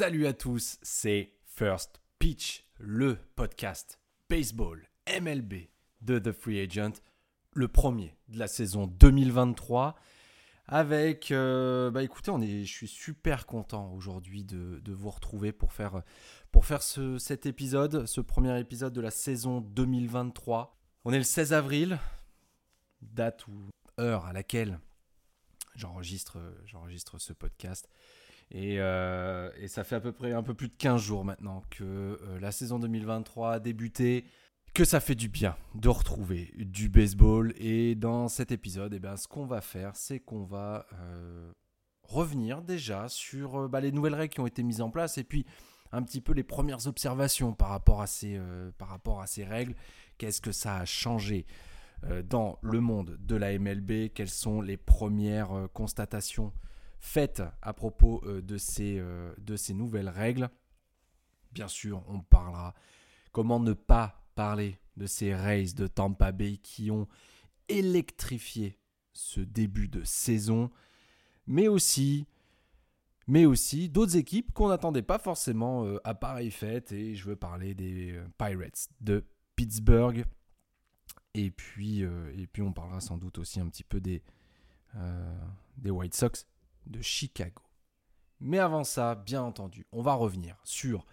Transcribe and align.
Salut 0.00 0.26
à 0.26 0.32
tous, 0.32 0.78
c'est 0.80 1.34
First 1.44 2.00
Pitch, 2.18 2.64
le 2.78 3.18
podcast 3.36 4.00
baseball 4.30 4.88
MLB 5.06 5.68
de 6.00 6.18
The 6.18 6.32
Free 6.32 6.58
Agent, 6.58 7.02
le 7.52 7.68
premier 7.68 8.16
de 8.28 8.38
la 8.38 8.46
saison 8.46 8.86
2023. 8.86 9.94
Avec, 10.68 11.30
euh, 11.30 11.90
bah 11.90 12.02
écoutez, 12.02 12.30
on 12.30 12.40
est, 12.40 12.64
je 12.64 12.72
suis 12.72 12.88
super 12.88 13.44
content 13.44 13.92
aujourd'hui 13.92 14.42
de, 14.42 14.80
vous 14.90 15.10
retrouver 15.10 15.52
pour 15.52 15.70
faire, 15.70 16.02
pour 16.50 16.64
faire 16.64 16.82
ce, 16.82 17.18
cet 17.18 17.44
épisode, 17.44 18.06
ce 18.06 18.22
premier 18.22 18.58
épisode 18.58 18.94
de 18.94 19.02
la 19.02 19.10
saison 19.10 19.60
2023. 19.60 20.78
On 21.04 21.12
est 21.12 21.18
le 21.18 21.24
16 21.24 21.52
avril, 21.52 21.98
date 23.02 23.46
ou 23.48 23.68
heure 24.00 24.24
à 24.24 24.32
laquelle 24.32 24.80
j'enregistre, 25.76 26.38
j'enregistre 26.64 27.18
ce 27.18 27.34
podcast. 27.34 27.86
Et, 28.52 28.80
euh, 28.80 29.50
et, 29.58 29.68
ça 29.68 29.84
fait 29.84 29.94
à 29.94 30.00
peu 30.00 30.12
près 30.12 30.32
un 30.32 30.42
peu 30.42 30.54
plus 30.54 30.68
de 30.68 30.74
15 30.74 31.00
jours 31.00 31.24
maintenant 31.24 31.62
que 31.70 31.84
euh, 31.84 32.40
la 32.40 32.50
saison 32.50 32.80
2023 32.80 33.52
a 33.52 33.60
débuté, 33.60 34.24
que 34.74 34.84
ça 34.84 34.98
fait 34.98 35.14
du 35.14 35.28
bien 35.28 35.56
de 35.76 35.88
retrouver 35.88 36.52
du 36.56 36.88
baseball. 36.88 37.54
Et 37.58 37.94
dans 37.94 38.28
cet 38.28 38.50
épisode, 38.50 38.92
eh 38.94 38.98
bien, 38.98 39.16
ce 39.16 39.28
qu'on 39.28 39.46
va 39.46 39.60
faire, 39.60 39.94
c'est 39.94 40.18
qu'on 40.18 40.44
va 40.44 40.86
euh, 40.94 41.52
revenir 42.02 42.62
déjà 42.62 43.08
sur 43.08 43.68
bah, 43.68 43.80
les 43.80 43.92
nouvelles 43.92 44.16
règles 44.16 44.34
qui 44.34 44.40
ont 44.40 44.48
été 44.48 44.64
mises 44.64 44.80
en 44.80 44.90
place 44.90 45.16
et 45.16 45.24
puis 45.24 45.46
un 45.92 46.02
petit 46.02 46.20
peu 46.20 46.32
les 46.32 46.44
premières 46.44 46.86
observations 46.88 47.52
par 47.52 47.68
rapport 47.68 48.00
à 48.00 48.06
ces, 48.06 48.40
par 48.78 48.88
rapport 48.88 49.20
à 49.20 49.26
ces 49.26 49.44
règles. 49.44 49.74
Qu'est-ce 50.18 50.40
que 50.40 50.52
ça 50.52 50.76
a 50.76 50.84
changé 50.84 51.46
dans 52.24 52.58
le 52.62 52.80
monde 52.80 53.16
de 53.20 53.34
la 53.34 53.58
MLB 53.58 54.12
Quelles 54.14 54.30
sont 54.30 54.60
les 54.60 54.76
premières 54.76 55.66
constatations 55.72 56.52
faites 57.00 57.42
à 57.62 57.72
propos 57.72 58.22
euh, 58.24 58.42
de, 58.42 58.58
ces, 58.58 58.98
euh, 58.98 59.34
de 59.38 59.56
ces 59.56 59.74
nouvelles 59.74 60.08
règles 60.08 60.50
Bien 61.50 61.66
sûr, 61.66 62.04
on 62.06 62.20
parlera. 62.20 62.74
Comment 63.32 63.58
ne 63.58 63.72
pas 63.72 64.22
parler 64.36 64.78
de 64.96 65.06
ces 65.06 65.34
Rays 65.34 65.72
de 65.74 65.88
Tampa 65.88 66.30
Bay 66.30 66.58
qui 66.58 66.92
ont 66.92 67.08
électrifié 67.68 68.78
ce 69.12 69.40
début 69.40 69.88
de 69.88 70.04
saison, 70.04 70.70
mais 71.46 71.66
aussi 71.66 72.26
mais 73.26 73.46
aussi 73.46 73.88
d'autres 73.88 74.16
équipes 74.16 74.52
qu'on 74.52 74.68
n'attendait 74.68 75.02
pas 75.02 75.18
forcément 75.18 75.84
euh, 75.84 75.98
à 76.04 76.14
pareille 76.14 76.50
fête. 76.50 76.92
Et 76.92 77.14
je 77.14 77.28
veux 77.28 77.36
parler 77.36 77.74
des 77.74 78.20
Pirates 78.38 78.88
de 79.00 79.24
Pittsburgh. 79.56 80.24
Et 81.34 81.50
puis, 81.50 82.00
et 82.00 82.46
puis 82.48 82.62
on 82.62 82.72
parlera 82.72 83.00
sans 83.00 83.16
doute 83.16 83.38
aussi 83.38 83.60
un 83.60 83.68
petit 83.68 83.84
peu 83.84 84.00
des, 84.00 84.20
des 85.76 85.90
White 85.90 86.14
Sox 86.14 86.44
de 86.90 87.00
Chicago. 87.02 87.62
Mais 88.40 88.58
avant 88.58 88.84
ça, 88.84 89.14
bien 89.14 89.42
entendu, 89.42 89.86
on 89.92 90.02
va 90.02 90.14
revenir 90.14 90.56
sur 90.64 91.06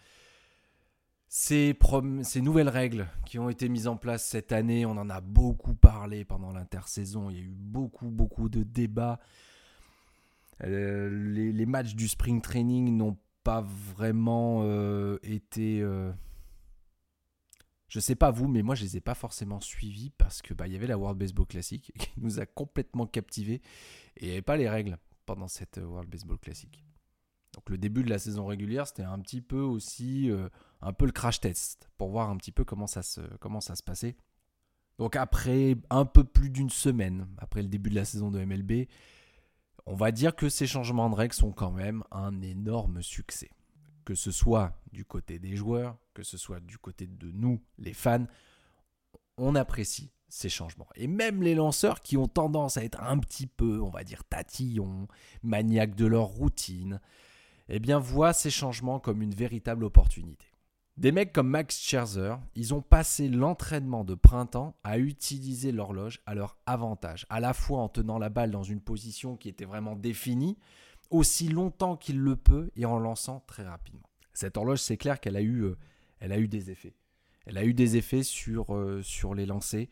ces, 1.28 1.78
nouvelles 2.42 2.70
règles 2.70 3.08
qui 3.26 3.38
ont 3.38 3.50
été 3.50 3.70
mises 3.70 3.88
en 3.88 3.98
place 3.98 4.26
cette 4.26 4.52
année. 4.52 4.86
On 4.86 4.92
en 4.92 5.10
a 5.10 5.22
beaucoup 5.22 5.74
parlé 5.74 6.24
pendant 6.24 6.52
l'intersaison. 6.52 7.30
Il 7.30 7.36
y 7.36 7.40
a 7.40 7.44
eu 7.44 7.56
beaucoup, 7.56 8.10
beaucoup 8.10 8.50
de 8.50 8.64
débats. 8.64 9.20
Euh, 10.64 11.10
les, 11.34 11.66
matchs 11.66 11.96
du 11.96 12.08
spring 12.08 12.42
training 12.42 12.96
n'ont 12.96 13.18
pas 13.44 13.62
vraiment 13.62 14.62
euh, 14.64 15.20
été. 15.22 15.82
euh, 15.82 16.12
Je 17.90 18.00
sais 18.00 18.16
pas 18.16 18.32
vous, 18.32 18.48
mais 18.48 18.64
moi 18.64 18.74
je 18.74 18.84
les 18.84 18.98
ai 18.98 19.02
pas 19.02 19.14
forcément 19.14 19.60
suivis 19.60 20.10
parce 20.18 20.42
que 20.42 20.54
bah 20.54 20.68
y 20.68 20.76
avait 20.76 20.88
la 20.88 20.98
World 20.98 21.20
Baseball 21.20 21.46
Classic 21.46 21.92
qui 22.00 22.10
nous 22.18 22.40
a 22.40 22.46
complètement 22.46 23.06
captivés 23.06 23.62
et 24.16 24.22
il 24.22 24.26
n'y 24.26 24.32
avait 24.32 24.42
pas 24.42 24.58
les 24.58 24.70
règles 24.70 24.98
pendant 25.28 25.48
cette 25.48 25.78
euh, 25.78 25.86
World 25.86 26.10
Baseball 26.10 26.40
Classic. 26.40 26.84
Donc 27.54 27.70
le 27.70 27.78
début 27.78 28.04
de 28.04 28.10
la 28.10 28.18
saison 28.18 28.48
régulière, 28.48 28.88
c'était 28.88 29.04
un 29.04 29.20
petit 29.20 29.42
peu 29.42 29.60
aussi 29.60 30.32
euh, 30.32 30.50
un 30.82 30.94
peu 30.94 31.06
le 31.06 31.12
crash 31.12 31.40
test 31.40 31.90
pour 31.98 32.10
voir 32.10 32.30
un 32.32 32.38
petit 32.38 32.52
peu 32.52 32.64
comment 32.66 32.88
ça 32.88 33.04
se 33.04 33.22
comment 33.40 33.62
ça 33.62 33.76
se 33.76 33.84
passait. 33.84 34.16
Donc 34.98 35.16
après 35.16 35.76
un 35.92 36.06
peu 36.06 36.24
plus 36.24 36.50
d'une 36.50 36.72
semaine 36.72 37.28
après 37.38 37.62
le 37.62 37.68
début 37.68 37.92
de 37.92 37.96
la 37.96 38.06
saison 38.06 38.32
de 38.32 38.44
MLB, 38.44 38.88
on 39.86 39.96
va 39.96 40.12
dire 40.12 40.36
que 40.36 40.50
ces 40.50 40.66
changements 40.68 41.10
de 41.10 41.16
règles 41.16 41.34
sont 41.34 41.52
quand 41.52 41.72
même 41.72 42.04
un 42.12 42.42
énorme 42.42 43.02
succès. 43.02 43.52
Que 44.06 44.16
ce 44.16 44.32
soit 44.32 44.80
du 44.92 45.04
côté 45.04 45.38
des 45.38 45.56
joueurs, 45.56 45.98
que 46.14 46.24
ce 46.24 46.38
soit 46.38 46.62
du 46.62 46.78
côté 46.78 47.08
de 47.08 47.32
nous, 47.32 47.62
les 47.78 47.94
fans, 47.94 48.26
on 49.38 49.54
apprécie 49.56 50.12
ces 50.30 50.50
changements. 50.50 50.88
Et 50.96 51.08
même 51.08 51.42
les 51.42 51.56
lanceurs 51.56 52.02
qui 52.02 52.18
ont 52.18 52.28
tendance 52.28 52.78
à 52.78 52.84
être 52.84 53.02
un 53.02 53.18
petit 53.18 53.48
peu, 53.48 53.82
on 53.82 53.90
va 53.90 54.04
dire, 54.04 54.24
tatillons, 54.26 55.08
maniaques 55.44 55.96
de 55.96 56.06
leur 56.06 56.26
routine, 56.26 57.00
eh 57.70 57.80
bien, 57.80 58.00
voient 58.00 58.34
ces 58.34 58.50
changements 58.50 59.00
comme 59.00 59.22
une 59.22 59.34
véritable 59.34 59.84
opportunité. 59.84 60.48
Des 60.98 61.12
mecs 61.12 61.32
comme 61.32 61.50
Max 61.50 61.80
Scherzer, 61.80 62.38
ils 62.56 62.74
ont 62.74 62.82
passé 62.82 63.30
l'entraînement 63.30 64.04
de 64.04 64.16
printemps 64.16 64.76
à 64.84 64.98
utiliser 64.98 65.72
l'horloge 65.72 66.22
à 66.26 66.34
leur 66.34 66.58
avantage, 66.66 67.28
à 67.30 67.40
la 67.40 67.54
fois 67.54 67.82
en 67.82 67.88
tenant 67.88 68.18
la 68.18 68.30
balle 68.30 68.50
dans 68.50 68.64
une 68.64 68.82
position 68.82 69.38
qui 69.38 69.48
était 69.48 69.66
vraiment 69.66 69.96
définie, 69.96 70.58
aussi 71.12 71.50
longtemps 71.50 71.98
qu'il 71.98 72.20
le 72.20 72.36
peut 72.36 72.72
et 72.76 72.86
en 72.86 72.98
lançant 72.98 73.44
très 73.46 73.64
rapidement. 73.64 74.10
Cette 74.34 74.58
horloge, 74.58 74.80
c'est 74.80 74.98
clair 74.98 75.20
qu'elle 75.20 75.36
a 75.36 75.42
eu, 75.42 75.66
euh, 75.66 75.78
elle 76.20 76.32
a 76.32 76.40
eu 76.40 76.48
des 76.48 76.72
effets. 76.72 76.96
Elle 77.48 77.58
a 77.58 77.64
eu 77.64 77.74
des 77.74 77.96
effets 77.96 78.24
sur, 78.24 78.76
euh, 78.76 79.02
sur 79.02 79.34
les 79.34 79.46
lancers, 79.46 79.88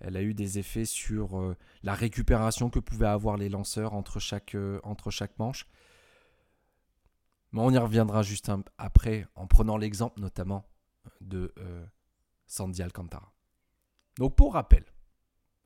elle 0.00 0.16
a 0.16 0.22
eu 0.22 0.34
des 0.34 0.58
effets 0.58 0.84
sur 0.84 1.38
euh, 1.38 1.56
la 1.84 1.94
récupération 1.94 2.68
que 2.68 2.80
pouvaient 2.80 3.06
avoir 3.06 3.36
les 3.36 3.48
lanceurs 3.48 3.94
entre 3.94 4.18
chaque, 4.18 4.56
euh, 4.56 4.80
manche. 5.38 5.68
Mais 7.52 7.60
on 7.60 7.70
y 7.70 7.78
reviendra 7.78 8.22
juste 8.22 8.50
après 8.76 9.24
en 9.36 9.46
prenant 9.46 9.76
l'exemple 9.76 10.20
notamment 10.20 10.66
de 11.20 11.54
Sandy 12.46 12.82
Alcantara. 12.82 13.32
Donc 14.18 14.34
pour 14.34 14.54
rappel, 14.54 14.84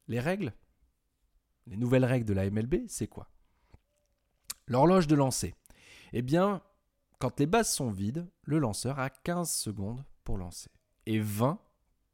les 0.09 0.21
règles, 0.21 0.53
les 1.67 1.79
nouvelles 1.79 2.05
règles 2.05 2.27
de 2.27 2.35
la 2.35 2.51
MLB, 2.51 2.87
c'est 2.87 3.09
quoi? 3.09 3.31
L'horloge 4.67 5.07
de 5.07 5.15
lancer. 5.15 5.55
Eh 6.13 6.21
bien, 6.21 6.63
quand 7.19 7.41
les 7.41 7.47
bases 7.47 7.73
sont 7.73 7.91
vides, 7.91 8.31
le 8.43 8.59
lanceur 8.59 8.99
a 8.99 9.09
15 9.09 9.51
secondes 9.51 10.05
pour 10.23 10.37
lancer 10.37 10.71
et 11.07 11.21
20 11.21 11.59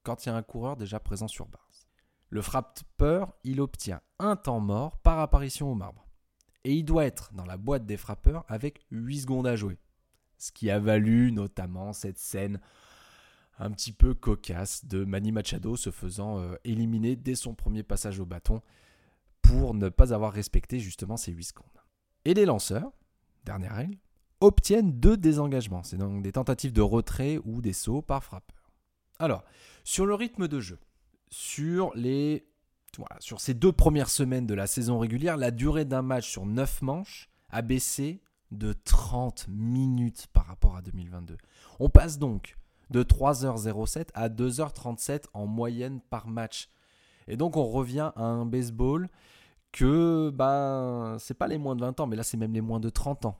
quand 0.03 0.25
il 0.25 0.29
y 0.29 0.33
a 0.33 0.37
un 0.37 0.43
coureur 0.43 0.77
déjà 0.77 1.01
présent 1.01 1.29
sur 1.29 1.47
base. 1.47 1.89
Le 2.31 2.43
frappeur, 2.43 3.35
il 3.45 3.61
obtient 3.61 4.01
un 4.19 4.37
temps 4.37 4.61
mort 4.61 4.99
par 4.99 5.19
apparition 5.19 5.71
au 5.71 5.75
marbre 5.75 6.07
et 6.65 6.75
il 6.75 6.85
doit 6.85 7.05
être 7.05 7.33
dans 7.33 7.45
la 7.45 7.57
boîte 7.57 7.87
des 7.87 7.97
frappeurs 7.97 8.45
avec 8.49 8.85
8 8.91 9.21
secondes 9.21 9.47
à 9.47 9.57
jouer. 9.57 9.79
Ce 10.39 10.53
qui 10.53 10.71
a 10.71 10.79
valu 10.79 11.33
notamment 11.33 11.93
cette 11.93 12.19
scène 12.19 12.61
un 13.59 13.71
petit 13.71 13.93
peu 13.93 14.15
cocasse 14.15 14.85
de 14.85 15.05
Manny 15.05 15.33
Machado 15.33 15.77
se 15.77 15.91
faisant 15.91 16.41
euh, 16.41 16.57
éliminer 16.65 17.17
dès 17.17 17.37
son 17.37 17.55
premier 17.55 17.83
passage 17.83 18.21
au 18.21 18.27
bâton 18.27 18.61
pour 19.41 19.75
ne 19.75 19.89
pas 19.89 20.13
avoir 20.13 20.33
respecté 20.33 20.81
justement 20.81 21.17
ces 21.17 21.33
8 21.33 21.45
secondes. 21.45 21.67
Et 22.25 22.35
les 22.35 22.45
lanceurs, 22.45 22.91
dernière 23.45 23.77
règle, 23.77 23.97
obtiennent 24.41 24.93
deux 24.93 25.17
désengagements. 25.17 25.85
C'est 25.85 25.97
donc 25.97 26.23
des 26.23 26.33
tentatives 26.33 26.73
de 26.73 26.83
retrait 26.83 27.39
ou 27.45 27.63
des 27.63 27.73
sauts 27.73 28.03
par 28.03 28.25
frappeur. 28.25 28.56
Alors, 29.19 29.45
sur 29.85 30.07
le 30.07 30.15
rythme 30.15 30.49
de 30.49 30.61
jeu, 30.61 30.79
sur 31.31 31.93
les 31.95 32.49
sur 33.21 33.43
ces 33.43 33.53
deux 33.53 33.73
premières 33.73 34.09
semaines 34.09 34.47
de 34.47 34.55
la 34.55 34.67
saison 34.67 34.99
régulière, 34.99 35.37
la 35.37 35.51
durée 35.51 35.85
d'un 35.85 36.01
match 36.01 36.31
sur 36.31 36.47
9 36.47 36.81
manches 36.81 37.29
a 37.51 37.61
baissé 37.61 38.23
de 38.53 38.73
30 38.73 39.49
minutes 39.49 40.29
par 40.33 40.47
rapport 40.47 40.77
à 40.77 40.83
2022. 40.83 41.37
On 41.79 41.91
passe 41.91 42.19
donc 42.19 42.57
de 42.89 43.03
3h07 43.03 44.09
à 44.15 44.31
2h37 44.31 45.25
en 45.35 45.47
moyenne 45.47 46.01
par 46.01 46.27
match. 46.27 46.71
Et 47.29 47.37
donc 47.37 47.59
on 47.59 47.67
revient 47.67 48.13
à 48.17 48.23
un 48.23 48.47
baseball 48.47 49.11
que 49.73 50.31
ben 50.31 51.19
c'est 51.19 51.35
pas 51.35 51.49
les 51.49 51.59
moins 51.59 51.77
de 51.77 51.83
20 51.83 52.01
ans, 52.01 52.07
mais 52.07 52.17
là 52.17 52.23
c'est 52.23 52.39
même 52.39 52.55
les 52.55 52.63
moins 52.63 52.81
de 52.81 52.89
30 52.89 53.27
ans 53.27 53.39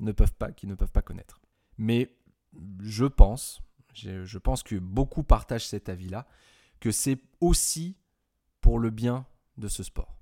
ne 0.00 0.12
peuvent 0.12 0.34
pas, 0.34 0.52
qui 0.52 0.66
ne 0.66 0.74
peuvent 0.74 0.92
pas 0.92 1.02
connaître. 1.02 1.40
Mais 1.76 2.14
je 2.80 3.04
pense, 3.04 3.60
je 4.02 4.38
pense 4.38 4.62
que 4.62 4.76
beaucoup 4.76 5.22
partagent 5.22 5.66
cet 5.66 5.88
avis-là, 5.88 6.26
que 6.80 6.90
c'est 6.90 7.20
aussi 7.40 7.96
pour 8.60 8.78
le 8.78 8.90
bien 8.90 9.26
de 9.56 9.68
ce 9.68 9.82
sport. 9.82 10.18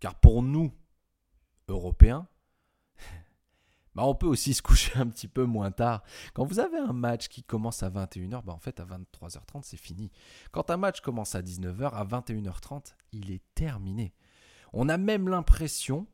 Car 0.00 0.14
pour 0.16 0.42
nous, 0.42 0.72
Européens, 1.68 2.26
bah 3.94 4.04
on 4.04 4.14
peut 4.14 4.26
aussi 4.26 4.54
se 4.54 4.62
coucher 4.62 4.98
un 4.98 5.06
petit 5.06 5.28
peu 5.28 5.44
moins 5.44 5.70
tard. 5.70 6.02
Quand 6.34 6.44
vous 6.44 6.58
avez 6.58 6.78
un 6.78 6.92
match 6.92 7.28
qui 7.28 7.42
commence 7.42 7.82
à 7.82 7.90
21h, 7.90 8.42
bah 8.42 8.52
en 8.52 8.58
fait 8.58 8.80
à 8.80 8.84
23h30 8.84 9.62
c'est 9.62 9.76
fini. 9.76 10.10
Quand 10.50 10.70
un 10.70 10.76
match 10.76 11.00
commence 11.00 11.34
à 11.34 11.42
19h, 11.42 11.90
à 11.92 12.04
21h30, 12.04 12.94
il 13.12 13.30
est 13.30 13.42
terminé. 13.54 14.12
On 14.72 14.88
a 14.88 14.96
même 14.96 15.28
l'impression 15.28 16.06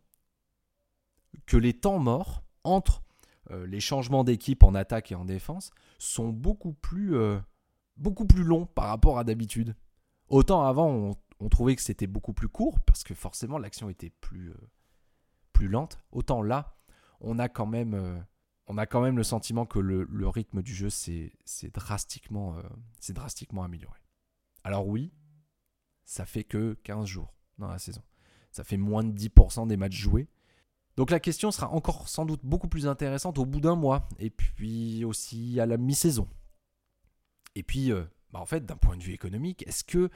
que 1.47 1.57
les 1.57 1.73
temps 1.73 1.99
morts 1.99 2.43
entre 2.65 3.03
euh, 3.51 3.67
les 3.67 3.81
changements 3.81 4.25
d'équipe 4.25 4.63
en 4.63 4.75
attaque 4.75 5.13
et 5.13 5.15
en 5.15 5.25
défense 5.25 5.71
sont 5.99 6.29
beaucoup 6.29 6.73
plus, 6.73 7.17
euh, 7.17 7.39
longs 8.37 8.67
par 8.67 8.89
rapport 8.89 9.19
à 9.19 9.25
d'habitude. 9.25 9.75
Autant 10.29 10.65
avant, 10.65 11.17
on, 11.41 11.49
trouvait 11.49 11.77
que 11.77 11.83
c'était 11.83 12.07
beaucoup 12.07 12.33
plus 12.33 12.49
court 12.49 12.81
parce 12.81 13.05
que 13.05 13.15
forcément 13.15 13.59
l'action 13.59 13.89
était 13.89 14.11
plus, 14.21 14.51
euh, 14.51 15.67
lente. 15.69 15.99
Autant 16.13 16.43
là, 16.43 16.77
on 17.21 17.39
a 17.41 17.49
quand 17.49 17.67
même, 17.67 17.97
le 18.69 19.23
sentiment 19.25 19.67
que 19.67 19.81
le, 19.81 20.29
rythme 20.29 20.63
du 20.63 20.73
jeu 20.73 20.89
s'est 20.89 21.33
drastiquement, 21.73 22.55
drastiquement 23.09 23.65
amélioré. 23.65 23.99
Alors 24.63 24.87
oui, 24.87 25.13
ça 26.05 26.27
fait 26.27 26.45
que 26.45 26.75
15 26.85 27.07
jours 27.07 27.35
dans 27.59 27.67
la 27.67 27.79
saison. 27.79 28.03
Ça 28.53 28.63
fait 28.63 28.77
moins 28.77 29.03
de 29.03 29.13
10% 29.13 29.67
des 29.67 29.77
matchs 29.77 29.97
joués. 29.97 30.29
Donc 30.99 31.13
la 31.13 31.21
question 31.21 31.53
sera 31.53 31.71
encore 31.71 32.09
sans 32.09 32.27
doute 32.27 32.41
beaucoup 32.43 32.67
plus 32.67 32.89
intéressante 32.89 33.39
au 33.39 33.47
bout 33.47 33.61
d'un 33.61 33.77
mois, 33.77 34.09
et 34.19 34.31
puis 34.31 35.05
aussi 35.05 35.61
à 35.61 35.65
la 35.65 35.77
mi-saison. 35.77 36.29
Et 37.55 37.63
puis, 37.63 37.93
euh, 37.93 38.03
bah, 38.33 38.41
en 38.41 38.47
fait, 38.47 38.67
d'un 38.67 38.77
point 38.77 38.97
de 38.97 39.05
vue 39.05 39.13
économique, 39.13 39.65
est-ce 39.69 39.85
que 39.85 40.11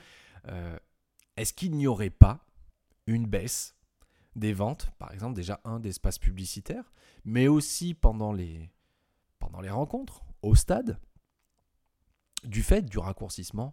euh, 0.48 0.76
est-ce 1.36 1.52
qu'il 1.52 1.76
n'y 1.76 1.86
aurait 1.86 2.10
pas 2.10 2.44
une 3.06 3.28
baisse 3.28 3.76
des 4.34 4.52
ventes, 4.52 4.90
par 4.98 5.12
exemple 5.12 5.36
déjà 5.36 5.60
un 5.64 5.78
d'espace 5.78 6.18
publicitaire, 6.18 6.92
mais 7.24 7.46
aussi 7.46 7.94
pendant 7.94 8.32
les, 8.32 8.68
rencontres 9.40 10.24
au 10.42 10.56
stade, 10.56 10.98
du 12.42 12.64
fait 12.64 12.82
du 12.82 12.98
raccourcissement 12.98 13.72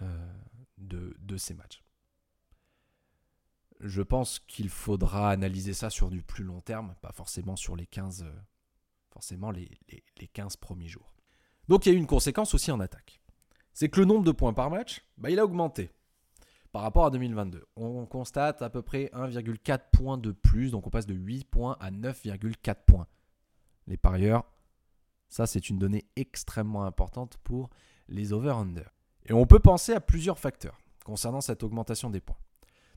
euh, 0.00 0.34
de, 0.78 1.16
de, 1.20 1.36
ces 1.36 1.54
matchs? 1.54 1.84
Je 3.82 4.00
pense 4.00 4.38
qu'il 4.38 4.68
faudra 4.68 5.30
analyser 5.30 5.74
ça 5.74 5.90
sur 5.90 6.08
du 6.08 6.22
plus 6.22 6.44
long 6.44 6.60
terme, 6.60 6.94
pas 7.02 7.12
forcément 7.12 7.56
sur 7.56 7.74
les 7.74 7.86
15, 7.86 8.24
forcément 9.10 9.50
les, 9.50 9.68
les, 9.88 10.04
les 10.18 10.28
15 10.28 10.56
premiers 10.56 10.88
jours. 10.88 11.12
Donc 11.68 11.84
il 11.84 11.88
y 11.90 11.92
a 11.92 11.94
eu 11.94 11.98
une 12.00 12.06
conséquence 12.06 12.54
aussi 12.54 12.70
en 12.70 12.80
attaque. 12.80 13.20
C'est 13.72 13.88
que 13.88 14.00
le 14.00 14.06
nombre 14.06 14.24
de 14.24 14.32
points 14.32 14.52
par 14.52 14.70
match, 14.70 15.04
bah, 15.18 15.30
il 15.30 15.38
a 15.38 15.44
augmenté 15.44 15.90
par 16.70 16.82
rapport 16.82 17.04
à 17.04 17.10
2022. 17.10 17.66
On 17.76 18.06
constate 18.06 18.62
à 18.62 18.70
peu 18.70 18.82
près 18.82 19.10
1,4 19.14 19.80
points 19.92 20.18
de 20.18 20.32
plus, 20.32 20.70
donc 20.70 20.86
on 20.86 20.90
passe 20.90 21.06
de 21.06 21.14
8 21.14 21.44
points 21.44 21.76
à 21.80 21.90
9,4 21.90 22.76
points. 22.86 23.06
Les 23.86 23.96
parieurs, 23.96 24.44
ça 25.28 25.46
c'est 25.46 25.70
une 25.70 25.78
donnée 25.78 26.06
extrêmement 26.16 26.84
importante 26.84 27.36
pour 27.44 27.68
les 28.08 28.32
over-under. 28.32 28.90
Et 29.26 29.32
on 29.32 29.46
peut 29.46 29.58
penser 29.58 29.92
à 29.92 30.00
plusieurs 30.00 30.38
facteurs 30.38 30.78
concernant 31.04 31.40
cette 31.40 31.62
augmentation 31.62 32.10
des 32.10 32.20
points. 32.20 32.38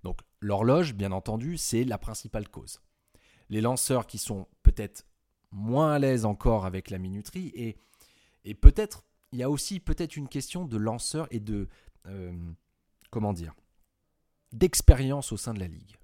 Donc 0.05 0.19
l'horloge, 0.39 0.93
bien 0.93 1.11
entendu, 1.11 1.57
c'est 1.57 1.83
la 1.83 1.97
principale 1.97 2.47
cause. 2.47 2.79
Les 3.49 3.59
lanceurs 3.59 4.05
qui 4.05 4.19
sont 4.19 4.47
peut-être 4.61 5.07
moins 5.49 5.93
à 5.93 5.99
l'aise 5.99 6.25
encore 6.25 6.67
avec 6.67 6.91
la 6.91 6.99
minuterie 6.99 7.51
et, 7.55 7.79
et 8.43 8.53
peut-être 8.53 9.03
il 9.31 9.39
y 9.39 9.43
a 9.43 9.49
aussi 9.49 9.79
peut-être 9.79 10.15
une 10.15 10.29
question 10.29 10.65
de 10.65 10.77
lanceurs 10.77 11.27
et 11.31 11.39
de 11.39 11.67
euh, 12.05 12.31
comment 13.09 13.33
dire 13.33 13.55
d'expérience 14.51 15.31
au 15.31 15.37
sein 15.37 15.55
de 15.55 15.59
la 15.59 15.67
ligue. 15.67 15.95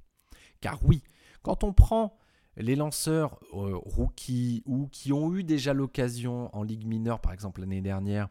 Car 0.61 0.83
oui, 0.83 1.03
quand 1.43 1.63
on 1.63 1.71
prend 1.71 2.17
les 2.57 2.75
lanceurs 2.75 3.39
euh, 3.53 3.77
rookies 3.77 4.63
ou 4.65 4.87
qui 4.87 5.13
ont 5.13 5.33
eu 5.35 5.43
déjà 5.43 5.73
l'occasion 5.73 6.53
en 6.55 6.63
ligue 6.63 6.87
mineure, 6.87 7.21
par 7.21 7.33
exemple 7.33 7.61
l'année 7.61 7.81
dernière, 7.81 8.29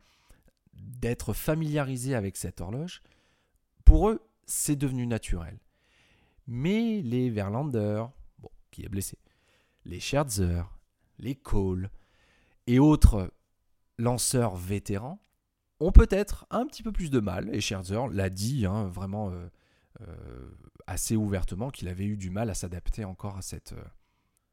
d'être 0.74 1.32
familiarisés 1.32 2.16
avec 2.16 2.36
cette 2.36 2.60
horloge, 2.60 3.02
pour 3.84 4.10
eux, 4.10 4.20
c'est 4.50 4.76
devenu 4.76 5.06
naturel. 5.06 5.58
Mais 6.46 7.00
les 7.02 7.30
Verlander, 7.30 8.04
bon, 8.38 8.50
qui 8.70 8.84
est 8.84 8.88
blessé, 8.88 9.18
les 9.84 10.00
Scherzer, 10.00 10.64
les 11.18 11.34
Cole 11.34 11.90
et 12.66 12.78
autres 12.78 13.32
lanceurs 13.98 14.56
vétérans 14.56 15.22
ont 15.78 15.92
peut-être 15.92 16.46
un 16.50 16.66
petit 16.66 16.82
peu 16.82 16.92
plus 16.92 17.10
de 17.10 17.20
mal, 17.20 17.54
et 17.54 17.60
Scherzer 17.60 18.08
l'a 18.10 18.28
dit 18.28 18.66
hein, 18.66 18.86
vraiment 18.86 19.30
euh, 19.30 19.48
euh, 20.02 20.50
assez 20.86 21.16
ouvertement 21.16 21.70
qu'il 21.70 21.88
avait 21.88 22.04
eu 22.04 22.16
du 22.16 22.30
mal 22.30 22.50
à 22.50 22.54
s'adapter 22.54 23.04
encore 23.04 23.36
à 23.36 23.42
cette, 23.42 23.72
euh, 23.72 23.84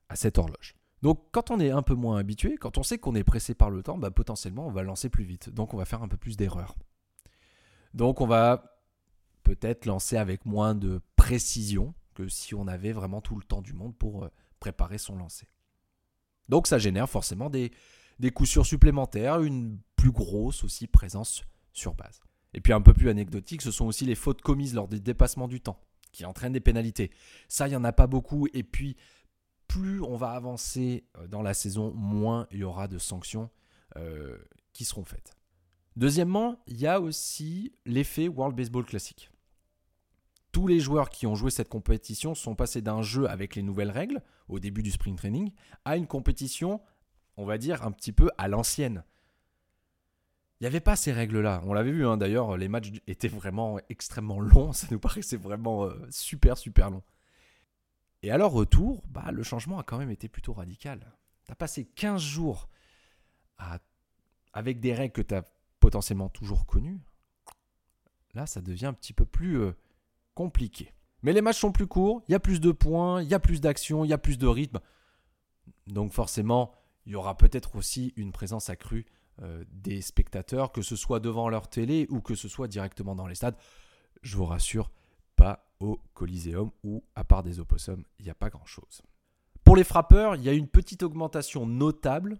à 0.09 0.15
cette 0.15 0.37
horloge. 0.37 0.75
Donc 1.01 1.27
quand 1.31 1.51
on 1.51 1.59
est 1.59 1.71
un 1.71 1.81
peu 1.81 1.95
moins 1.95 2.17
habitué, 2.17 2.57
quand 2.57 2.77
on 2.77 2.83
sait 2.83 2.97
qu'on 2.97 3.15
est 3.15 3.23
pressé 3.23 3.55
par 3.55 3.69
le 3.69 3.83
temps, 3.83 3.97
bah, 3.97 4.11
potentiellement 4.11 4.67
on 4.67 4.71
va 4.71 4.83
lancer 4.83 5.09
plus 5.09 5.25
vite. 5.25 5.49
Donc 5.49 5.73
on 5.73 5.77
va 5.77 5.85
faire 5.85 6.01
un 6.01 6.07
peu 6.07 6.17
plus 6.17 6.37
d'erreurs. 6.37 6.75
Donc 7.93 8.21
on 8.21 8.27
va 8.27 8.76
peut-être 9.47 9.85
lancer 9.85 10.17
avec 10.17 10.45
moins 10.45 10.75
de 10.75 10.99
précision 11.15 11.93
que 12.13 12.27
si 12.27 12.53
on 12.53 12.67
avait 12.67 12.91
vraiment 12.91 13.21
tout 13.21 13.37
le 13.37 13.43
temps 13.43 13.61
du 13.61 13.71
monde 13.71 13.95
pour 13.95 14.25
euh, 14.25 14.29
préparer 14.59 14.97
son 14.97 15.15
lancer. 15.15 15.47
Donc 16.49 16.67
ça 16.67 16.77
génère 16.77 17.09
forcément 17.09 17.49
des, 17.49 17.71
des 18.19 18.29
coups 18.29 18.49
sûrs 18.49 18.65
supplémentaires, 18.65 19.41
une 19.41 19.79
plus 19.95 20.11
grosse 20.11 20.65
aussi 20.65 20.85
présence 20.87 21.43
sur 21.71 21.93
base. 21.93 22.19
Et 22.53 22.59
puis 22.59 22.73
un 22.73 22.81
peu 22.81 22.93
plus 22.93 23.09
anecdotique, 23.09 23.61
ce 23.61 23.71
sont 23.71 23.85
aussi 23.85 24.03
les 24.03 24.15
fautes 24.15 24.41
commises 24.41 24.73
lors 24.73 24.89
des 24.89 24.99
dépassements 24.99 25.47
du 25.47 25.61
temps 25.61 25.79
qui 26.11 26.25
entraînent 26.25 26.53
des 26.53 26.59
pénalités. 26.59 27.11
Ça, 27.47 27.67
il 27.67 27.69
n'y 27.69 27.75
en 27.77 27.83
a 27.83 27.93
pas 27.93 28.07
beaucoup. 28.07 28.47
Et 28.53 28.63
puis, 28.63 28.97
plus 29.67 30.01
on 30.01 30.17
va 30.17 30.31
avancer 30.31 31.05
euh, 31.17 31.27
dans 31.27 31.41
la 31.41 31.53
saison, 31.53 31.93
moins 31.93 32.47
il 32.51 32.59
y 32.59 32.63
aura 32.63 32.89
de 32.89 32.97
sanctions 32.97 33.49
euh, 33.95 34.37
qui 34.73 34.83
seront 34.83 35.05
faites. 35.05 35.37
Deuxièmement, 35.95 36.61
il 36.67 36.77
y 36.77 36.87
a 36.87 36.99
aussi 36.99 37.73
l'effet 37.85 38.27
World 38.27 38.55
Baseball 38.55 38.85
Classic. 38.85 39.29
Tous 40.57 40.65
les 40.65 40.79
joueurs 40.79 41.11
qui 41.11 41.27
ont 41.27 41.35
joué 41.35 41.51
cette 41.51 41.69
compétition 41.69 42.33
sont 42.33 42.55
passés 42.55 42.81
d'un 42.81 43.03
jeu 43.03 43.29
avec 43.29 43.53
les 43.53 43.61
nouvelles 43.61 43.91
règles 43.91 44.23
au 44.47 44.57
début 44.57 44.81
du 44.81 44.89
spring 44.89 45.15
training 45.15 45.51
à 45.85 45.97
une 45.97 46.07
compétition, 46.07 46.81
on 47.35 47.45
va 47.45 47.59
dire, 47.59 47.85
un 47.85 47.91
petit 47.91 48.11
peu 48.11 48.31
à 48.39 48.47
l'ancienne. 48.47 49.03
Il 50.59 50.63
n'y 50.63 50.67
avait 50.67 50.79
pas 50.79 50.95
ces 50.95 51.11
règles-là. 51.11 51.61
On 51.65 51.73
l'avait 51.73 51.91
vu, 51.91 52.07
hein, 52.07 52.17
d'ailleurs, 52.17 52.57
les 52.57 52.69
matchs 52.69 52.91
étaient 53.05 53.27
vraiment 53.27 53.79
extrêmement 53.89 54.39
longs. 54.39 54.73
Ça 54.73 54.87
nous 54.89 54.97
paraissait 54.97 55.37
vraiment 55.37 55.85
euh, 55.85 56.07
super, 56.09 56.57
super 56.57 56.89
long. 56.89 57.03
Et 58.23 58.31
alors, 58.31 58.51
retour, 58.51 59.03
bah, 59.09 59.29
le 59.31 59.43
changement 59.43 59.77
a 59.77 59.83
quand 59.83 59.99
même 59.99 60.09
été 60.09 60.27
plutôt 60.27 60.53
radical. 60.53 61.13
Tu 61.45 61.51
as 61.51 61.55
passé 61.55 61.85
15 61.85 62.19
jours 62.19 62.67
avec 64.53 64.79
des 64.79 64.95
règles 64.95 65.13
que 65.13 65.21
tu 65.21 65.35
as 65.35 65.43
potentiellement 65.79 66.29
toujours 66.29 66.65
connues. 66.65 66.99
Là, 68.33 68.47
ça 68.47 68.59
devient 68.59 68.87
un 68.87 68.93
petit 68.93 69.13
peu 69.13 69.25
plus 69.25 69.59
euh, 69.59 69.73
compliqué. 70.37 70.93
Mais 71.23 71.33
les 71.33 71.41
matchs 71.41 71.57
sont 71.57 71.71
plus 71.71 71.87
courts, 71.87 72.21
il 72.27 72.31
y 72.31 72.35
a 72.35 72.39
plus 72.39 72.61
de 72.61 72.71
points, 72.71 73.23
il 73.23 73.27
y 73.27 73.33
a 73.33 73.39
plus 73.39 73.59
d'action, 73.59 74.05
il 74.05 74.09
y 74.09 74.13
a 74.13 74.19
plus 74.19 74.37
de 74.37 74.45
rythme. 74.45 74.79
Donc 75.87 76.13
forcément, 76.13 76.75
il 77.07 77.13
y 77.13 77.15
aura 77.15 77.35
peut-être 77.35 77.75
aussi 77.75 78.13
une 78.17 78.31
présence 78.31 78.69
accrue 78.69 79.07
euh, 79.41 79.63
des 79.71 80.01
spectateurs, 80.01 80.71
que 80.71 80.83
ce 80.83 80.95
soit 80.95 81.19
devant 81.19 81.49
leur 81.49 81.69
télé 81.69 82.05
ou 82.11 82.21
que 82.21 82.35
ce 82.35 82.47
soit 82.47 82.67
directement 82.67 83.15
dans 83.15 83.25
les 83.25 83.33
stades. 83.33 83.55
Je 84.21 84.37
vous 84.37 84.45
rassure, 84.45 84.91
pas 85.35 85.67
au 85.79 85.99
Coliseum 86.13 86.69
où, 86.83 87.03
à 87.15 87.23
part 87.23 87.41
des 87.41 87.59
opossums, 87.59 88.03
il 88.19 88.25
n'y 88.25 88.31
a 88.31 88.35
pas 88.35 88.51
grand-chose. 88.51 89.01
Pour 89.63 89.75
les 89.75 89.83
frappeurs, 89.83 90.35
il 90.35 90.43
y 90.43 90.49
a 90.49 90.53
une 90.53 90.67
petite 90.67 91.01
augmentation 91.01 91.65
notable 91.65 92.37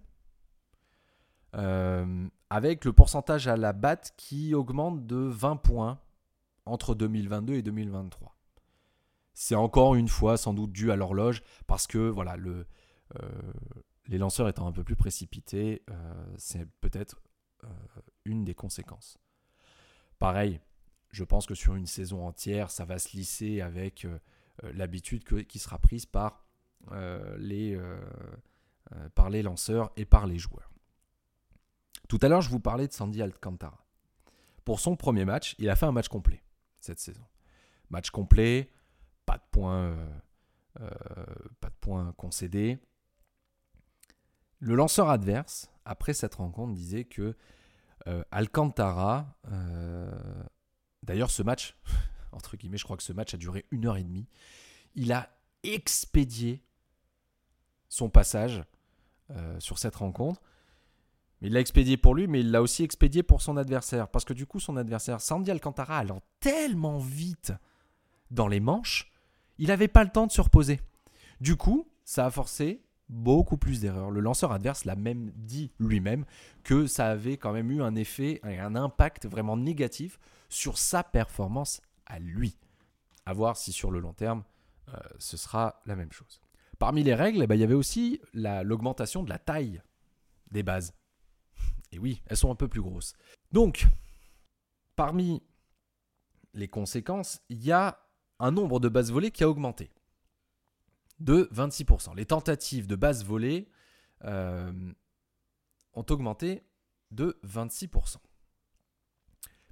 euh, 1.55 2.27
avec 2.51 2.85
le 2.85 2.93
pourcentage 2.93 3.47
à 3.47 3.57
la 3.57 3.73
batte 3.73 4.13
qui 4.17 4.53
augmente 4.53 5.07
de 5.07 5.15
20 5.15 5.55
points 5.55 5.99
entre 6.67 6.95
2022 6.95 7.55
et 7.55 7.61
2023. 7.61 8.35
C'est 9.33 9.55
encore 9.55 9.95
une 9.95 10.07
fois 10.07 10.35
sans 10.37 10.53
doute 10.53 10.71
dû 10.71 10.91
à 10.91 10.95
l'horloge 10.95 11.43
parce 11.67 11.85
que 11.85 11.97
voilà 11.97 12.35
le, 12.37 12.65
euh, 13.15 13.53
les 14.07 14.17
lanceurs 14.17 14.47
étant 14.47 14.67
un 14.67 14.71
peu 14.71 14.83
plus 14.83 14.95
précipités, 14.95 15.83
euh, 15.89 16.35
c'est 16.37 16.65
peut-être 16.81 17.21
euh, 17.63 17.67
une 18.25 18.43
des 18.43 18.55
conséquences. 18.55 19.17
Pareil, 20.19 20.59
je 21.11 21.23
pense 21.23 21.45
que 21.45 21.55
sur 21.55 21.75
une 21.75 21.85
saison 21.85 22.25
entière, 22.25 22.71
ça 22.71 22.85
va 22.85 22.99
se 22.99 23.15
lisser 23.15 23.61
avec 23.61 24.07
l'habitude 24.63 25.23
qui 25.45 25.59
sera 25.59 25.77
prise 25.77 26.05
par, 26.07 26.47
les, 27.37 27.79
par 29.13 29.29
les 29.29 29.43
lanceurs 29.43 29.91
et 29.95 30.05
par 30.05 30.25
les 30.25 30.39
joueurs. 30.39 30.71
Tout 32.09 32.17
à 32.23 32.27
l'heure, 32.27 32.41
je 32.41 32.49
vous 32.49 32.59
parlais 32.59 32.87
de 32.87 32.93
Sandy 32.93 33.21
Alcantara. 33.21 33.85
Pour 34.65 34.79
son 34.79 34.95
premier 34.95 35.23
match, 35.23 35.55
il 35.59 35.69
a 35.69 35.75
fait 35.75 35.85
un 35.85 35.91
match 35.91 36.07
complet 36.07 36.41
cette 36.87 36.99
saison. 36.99 37.23
Match 37.89 38.09
complet, 38.09 38.71
pas 39.25 39.37
de 39.37 39.43
points, 39.51 39.95
pas 40.75 41.69
de 41.69 41.75
points 41.79 42.13
concédés. 42.17 42.79
Le 44.59 44.75
lanceur 44.75 45.09
adverse, 45.09 45.71
après 45.85 46.13
cette 46.13 46.35
rencontre, 46.35 46.73
disait 46.73 47.05
que 47.05 47.35
euh, 48.07 48.23
Alcantara, 48.31 49.37
euh, 49.51 50.11
d'ailleurs 51.03 51.29
ce 51.29 51.43
match, 51.43 51.77
entre 52.31 52.57
guillemets, 52.57 52.77
je 52.77 52.83
crois 52.83 52.97
que 52.97 53.03
ce 53.03 53.13
match 53.13 53.33
a 53.33 53.37
duré 53.37 53.65
une 53.71 53.85
heure 53.85 53.97
et 53.97 54.03
demie, 54.03 54.27
il 54.95 55.11
a 55.11 55.29
expédié 55.63 56.63
son 57.89 58.09
passage 58.09 58.63
euh, 59.31 59.59
sur 59.59 59.77
cette 59.77 59.95
rencontre. 59.95 60.41
Il 61.41 61.53
l'a 61.53 61.59
expédié 61.59 61.97
pour 61.97 62.15
lui, 62.15 62.27
mais 62.27 62.39
il 62.39 62.51
l'a 62.51 62.61
aussi 62.61 62.83
expédié 62.83 63.21
pour 63.23 63.41
son 63.41 63.57
adversaire. 63.57 64.07
Parce 64.07 64.25
que 64.25 64.33
du 64.33 64.45
coup, 64.45 64.59
son 64.59 64.77
adversaire, 64.77 65.21
Sandy 65.21 65.51
Alcantara, 65.51 65.99
allant 65.99 66.21
tellement 66.39 66.97
vite 66.97 67.53
dans 68.31 68.47
les 68.47 68.59
manches, 68.59 69.11
il 69.57 69.67
n'avait 69.67 69.87
pas 69.87 70.03
le 70.03 70.09
temps 70.09 70.27
de 70.27 70.31
se 70.31 70.41
reposer. 70.41 70.79
Du 71.39 71.55
coup, 71.55 71.87
ça 72.03 72.25
a 72.25 72.31
forcé 72.31 72.83
beaucoup 73.09 73.57
plus 73.57 73.81
d'erreurs. 73.81 74.11
Le 74.11 74.19
lanceur 74.19 74.51
adverse 74.51 74.85
l'a 74.85 74.95
même 74.95 75.31
dit 75.35 75.71
lui-même 75.79 76.25
que 76.63 76.87
ça 76.87 77.07
avait 77.07 77.37
quand 77.37 77.53
même 77.53 77.71
eu 77.71 77.81
un 77.81 77.95
effet, 77.95 78.39
un 78.43 78.75
impact 78.75 79.27
vraiment 79.27 79.55
négatif 79.55 80.19
sur 80.49 80.77
sa 80.77 81.03
performance 81.03 81.81
à 82.05 82.19
lui. 82.19 82.57
À 83.25 83.33
voir 83.33 83.57
si 83.57 83.71
sur 83.71 83.91
le 83.91 83.99
long 83.99 84.13
terme, 84.13 84.43
euh, 84.89 84.97
ce 85.19 85.37
sera 85.37 85.81
la 85.85 85.95
même 85.95 86.11
chose. 86.11 86.41
Parmi 86.79 87.03
les 87.03 87.15
règles, 87.15 87.41
eh 87.43 87.47
ben, 87.47 87.55
il 87.55 87.61
y 87.61 87.63
avait 87.63 87.73
aussi 87.73 88.21
l'augmentation 88.33 89.23
de 89.23 89.29
la 89.29 89.39
taille 89.39 89.81
des 90.51 90.63
bases. 90.63 90.93
Et 91.91 91.99
oui, 91.99 92.21
elles 92.27 92.37
sont 92.37 92.51
un 92.51 92.55
peu 92.55 92.67
plus 92.67 92.81
grosses. 92.81 93.13
Donc, 93.51 93.87
parmi 94.95 95.43
les 96.53 96.67
conséquences, 96.67 97.41
il 97.49 97.63
y 97.63 97.71
a 97.71 97.99
un 98.39 98.51
nombre 98.51 98.79
de 98.79 98.89
bases 98.89 99.11
volées 99.11 99.31
qui 99.31 99.43
a 99.43 99.49
augmenté 99.49 99.91
de 101.19 101.49
26%. 101.53 102.15
Les 102.15 102.25
tentatives 102.25 102.87
de 102.87 102.95
bases 102.95 103.23
volées 103.23 103.69
euh, 104.23 104.93
ont 105.93 106.05
augmenté 106.09 106.63
de 107.11 107.39
26%. 107.45 108.17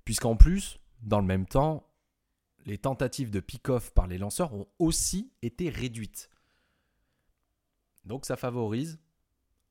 Puisqu'en 0.04 0.36
plus, 0.36 0.80
dans 1.02 1.20
le 1.20 1.26
même 1.26 1.46
temps, 1.46 1.92
les 2.66 2.78
tentatives 2.78 3.30
de 3.30 3.40
pick-off 3.40 3.92
par 3.92 4.08
les 4.08 4.18
lanceurs 4.18 4.54
ont 4.54 4.68
aussi 4.80 5.32
été 5.42 5.70
réduites. 5.70 6.30
Donc 8.06 8.26
ça 8.26 8.36
favorise 8.36 9.00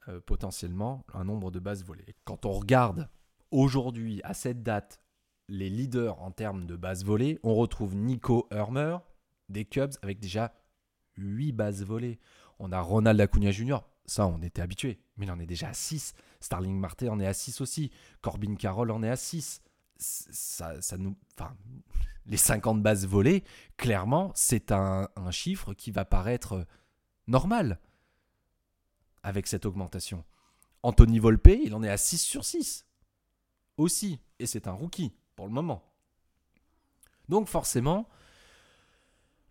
euh, 0.09 0.21
potentiellement 0.21 1.05
un 1.15 1.25
nombre 1.25 1.51
de 1.51 1.59
bases 1.59 1.83
volées. 1.83 2.15
Quand 2.25 2.45
on 2.45 2.53
regarde 2.53 3.09
aujourd'hui, 3.51 4.21
à 4.23 4.35
cette 4.35 4.63
date, 4.63 5.01
les 5.49 5.71
leaders 5.71 6.21
en 6.21 6.31
termes 6.31 6.67
de 6.67 6.77
bases 6.77 7.05
volées, 7.05 7.39
on 7.43 7.55
retrouve 7.55 7.95
Nico 7.95 8.47
Hermer 8.51 8.99
des 9.49 9.65
Cubs 9.65 9.95
avec 10.03 10.21
déjà 10.21 10.53
8 11.17 11.53
bases 11.53 11.85
volées. 11.85 12.19
On 12.59 12.71
a 12.71 12.81
Ronald 12.81 13.19
Acuna 13.21 13.51
Jr., 13.51 13.79
ça 14.05 14.27
on 14.27 14.43
était 14.43 14.61
habitué, 14.61 15.01
mais 15.17 15.25
il 15.25 15.33
en 15.33 15.41
est 15.41 15.47
déjà 15.47 15.69
à 15.69 15.75
6. 15.75 16.13
Starling 16.41 16.79
Marte 16.79 17.05
en 17.05 17.19
est 17.19 17.27
à 17.27 17.33
6 17.33 17.63
aussi. 17.63 17.91
Corbin 18.21 18.57
Carroll 18.57 18.91
en 18.91 19.03
est 19.03 19.11
à 19.11 19.17
6. 19.17 19.63
Ça, 19.97 20.83
ça 20.83 20.99
nous, 20.99 21.17
enfin, 21.39 21.57
les 22.27 22.37
50 22.37 22.83
bases 22.83 23.07
volées, 23.07 23.43
clairement, 23.79 24.33
c'est 24.35 24.71
un 24.71 25.09
chiffre 25.31 25.73
qui 25.73 25.93
va 25.93 26.05
paraître 26.05 26.67
normal 27.27 27.81
avec 29.25 29.49
cette 29.49 29.67
augmentation. 29.67 30.23
Anthony 30.85 31.19
Volpe, 31.19 31.49
il 31.65 31.75
en 31.75 31.83
est 31.83 31.89
à 31.89 31.97
6 31.97 32.19
sur 32.19 32.45
6 32.45 32.87
aussi, 33.77 34.21
et 34.39 34.47
c'est 34.47 34.69
un 34.69 34.73
rookie 34.73 35.13
pour 35.35 35.47
le 35.47 35.53
moment. 35.53 35.83
Donc 37.29 37.49
forcément, 37.49 38.09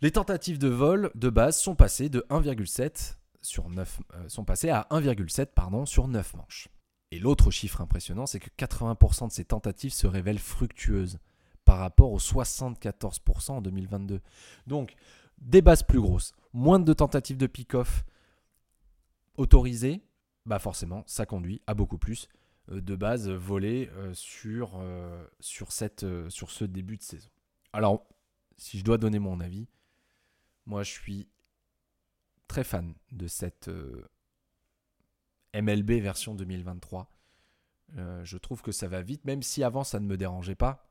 les 0.01 0.11
tentatives 0.11 0.59
de 0.59 0.69
vol 0.69 1.11
de 1.15 1.29
base 1.29 1.59
sont 1.59 1.75
passées 1.75 2.07
de 2.07 2.25
1,7 2.29 3.17
sur 3.41 3.69
9 3.69 4.01
euh, 4.13 4.29
sont 4.29 4.45
passées 4.45 4.69
à 4.69 4.87
1,7 4.91 5.47
pardon 5.47 5.85
sur 5.85 6.07
9 6.07 6.35
manches. 6.35 6.69
Et 7.11 7.19
l'autre 7.19 7.51
chiffre 7.51 7.81
impressionnant, 7.81 8.25
c'est 8.25 8.39
que 8.39 8.49
80% 8.57 9.27
de 9.27 9.31
ces 9.31 9.45
tentatives 9.45 9.93
se 9.93 10.07
révèlent 10.07 10.39
fructueuses 10.39 11.19
par 11.65 11.77
rapport 11.77 12.11
aux 12.11 12.19
74% 12.19 13.51
en 13.51 13.61
2022. 13.61 14.21
Donc, 14.65 14.95
des 15.37 15.61
bases 15.61 15.83
plus 15.83 15.99
grosses, 15.99 16.33
moins 16.53 16.79
de 16.79 16.93
tentatives 16.93 17.37
de 17.37 17.47
pick-off 17.47 18.03
autorisées, 19.37 20.03
bah 20.45 20.59
forcément, 20.59 21.03
ça 21.07 21.25
conduit 21.25 21.61
à 21.67 21.73
beaucoup 21.73 21.97
plus 21.97 22.27
euh, 22.69 22.81
de 22.81 22.95
bases 22.95 23.29
volées 23.29 23.89
euh, 23.93 24.13
sur, 24.13 24.73
euh, 24.75 25.25
sur, 25.39 25.71
cette, 25.71 26.05
sur 26.29 26.51
ce 26.51 26.65
début 26.65 26.97
de 26.97 27.03
saison. 27.03 27.29
Alors, 27.71 28.07
si 28.57 28.79
je 28.79 28.83
dois 28.83 28.97
donner 28.97 29.19
mon 29.19 29.39
avis, 29.39 29.67
moi 30.65 30.83
je 30.83 30.91
suis 30.91 31.27
très 32.47 32.63
fan 32.63 32.93
de 33.11 33.27
cette 33.27 33.69
MLB 35.55 35.91
version 36.01 36.35
2023. 36.35 37.09
je 37.95 38.37
trouve 38.37 38.61
que 38.61 38.71
ça 38.71 38.87
va 38.87 39.01
vite, 39.01 39.25
même 39.25 39.41
si 39.41 39.63
avant 39.63 39.83
ça 39.83 39.99
ne 39.99 40.05
me 40.05 40.17
dérangeait 40.17 40.55
pas, 40.55 40.87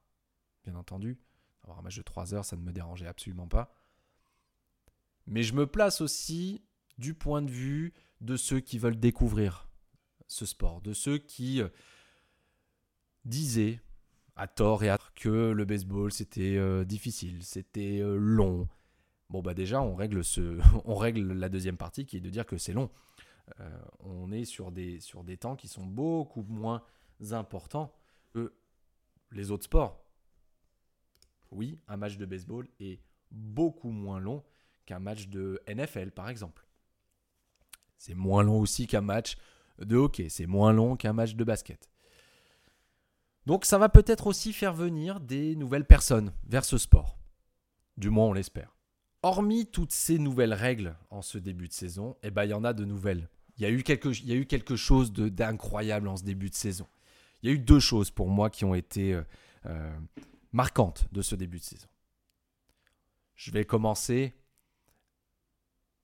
bien 0.64 0.74
entendu. 0.74 1.18
Avoir 1.62 1.78
un 1.78 1.82
match 1.82 1.96
de 1.96 2.02
3 2.02 2.34
heures, 2.34 2.44
ça 2.44 2.56
ne 2.56 2.62
me 2.62 2.72
dérangeait 2.72 3.06
absolument 3.06 3.46
pas. 3.46 3.72
Mais 5.28 5.44
je 5.44 5.54
me 5.54 5.68
place 5.68 6.00
aussi 6.00 6.64
du 6.98 7.14
point 7.14 7.42
de 7.42 7.50
vue 7.50 7.94
de 8.22 8.36
ceux 8.36 8.60
qui 8.60 8.78
veulent 8.78 8.98
découvrir 8.98 9.68
ce 10.28 10.46
sport, 10.46 10.80
de 10.80 10.92
ceux 10.92 11.18
qui 11.18 11.60
euh, 11.60 11.68
disaient 13.24 13.80
à 14.36 14.46
tort 14.46 14.82
et 14.84 14.88
à 14.88 14.96
tort 14.96 15.12
que 15.14 15.50
le 15.50 15.64
baseball 15.64 16.10
c'était 16.12 16.56
euh, 16.56 16.84
difficile, 16.84 17.42
c'était 17.42 18.00
euh, 18.00 18.16
long. 18.16 18.68
Bon 19.28 19.42
bah 19.42 19.54
déjà 19.54 19.82
on 19.82 19.94
règle 19.94 20.24
ce, 20.24 20.58
on 20.84 20.94
règle 20.94 21.32
la 21.32 21.48
deuxième 21.48 21.76
partie 21.76 22.06
qui 22.06 22.16
est 22.16 22.20
de 22.20 22.30
dire 22.30 22.46
que 22.46 22.56
c'est 22.56 22.72
long. 22.72 22.90
on 24.00 24.30
est 24.30 24.44
sur 24.44 24.70
des, 24.70 25.00
sur 25.00 25.24
des 25.24 25.36
temps 25.36 25.56
qui 25.56 25.68
sont 25.68 25.84
beaucoup 25.84 26.44
moins 26.44 26.82
importants 27.32 27.92
que 28.32 28.54
les 29.32 29.50
autres 29.50 29.64
sports. 29.64 30.04
Oui, 31.50 31.78
un 31.88 31.96
match 31.96 32.16
de 32.16 32.24
baseball 32.24 32.66
est 32.80 33.00
beaucoup 33.30 33.90
moins 33.90 34.20
long 34.20 34.42
qu'un 34.86 35.00
match 35.00 35.28
de 35.28 35.60
NFL 35.68 36.12
par 36.12 36.28
exemple. 36.28 36.66
C'est 38.02 38.14
moins 38.14 38.42
long 38.42 38.58
aussi 38.58 38.88
qu'un 38.88 39.00
match 39.00 39.36
de 39.78 39.94
hockey. 39.96 40.28
C'est 40.28 40.46
moins 40.46 40.72
long 40.72 40.96
qu'un 40.96 41.12
match 41.12 41.36
de 41.36 41.44
basket. 41.44 41.88
Donc 43.46 43.64
ça 43.64 43.78
va 43.78 43.88
peut-être 43.88 44.26
aussi 44.26 44.52
faire 44.52 44.74
venir 44.74 45.20
des 45.20 45.54
nouvelles 45.54 45.86
personnes 45.86 46.32
vers 46.48 46.64
ce 46.64 46.78
sport. 46.78 47.16
Du 47.96 48.10
moins 48.10 48.26
on 48.26 48.32
l'espère. 48.32 48.76
Hormis 49.22 49.66
toutes 49.66 49.92
ces 49.92 50.18
nouvelles 50.18 50.52
règles 50.52 50.96
en 51.10 51.22
ce 51.22 51.38
début 51.38 51.68
de 51.68 51.72
saison, 51.72 52.16
eh 52.24 52.32
ben, 52.32 52.42
il 52.42 52.50
y 52.50 52.54
en 52.54 52.64
a 52.64 52.72
de 52.72 52.84
nouvelles. 52.84 53.28
Il 53.56 53.62
y 53.62 53.66
a 53.66 53.70
eu 53.70 53.84
quelque, 53.84 54.08
y 54.26 54.32
a 54.32 54.34
eu 54.34 54.46
quelque 54.46 54.74
chose 54.74 55.12
d'incroyable 55.12 56.08
en 56.08 56.16
ce 56.16 56.24
début 56.24 56.50
de 56.50 56.56
saison. 56.56 56.88
Il 57.40 57.50
y 57.50 57.52
a 57.52 57.54
eu 57.54 57.60
deux 57.60 57.78
choses 57.78 58.10
pour 58.10 58.30
moi 58.30 58.50
qui 58.50 58.64
ont 58.64 58.74
été 58.74 59.14
euh, 59.14 59.22
euh, 59.66 59.96
marquantes 60.50 61.06
de 61.12 61.22
ce 61.22 61.36
début 61.36 61.60
de 61.60 61.64
saison. 61.64 61.88
Je 63.36 63.52
vais 63.52 63.64
commencer 63.64 64.34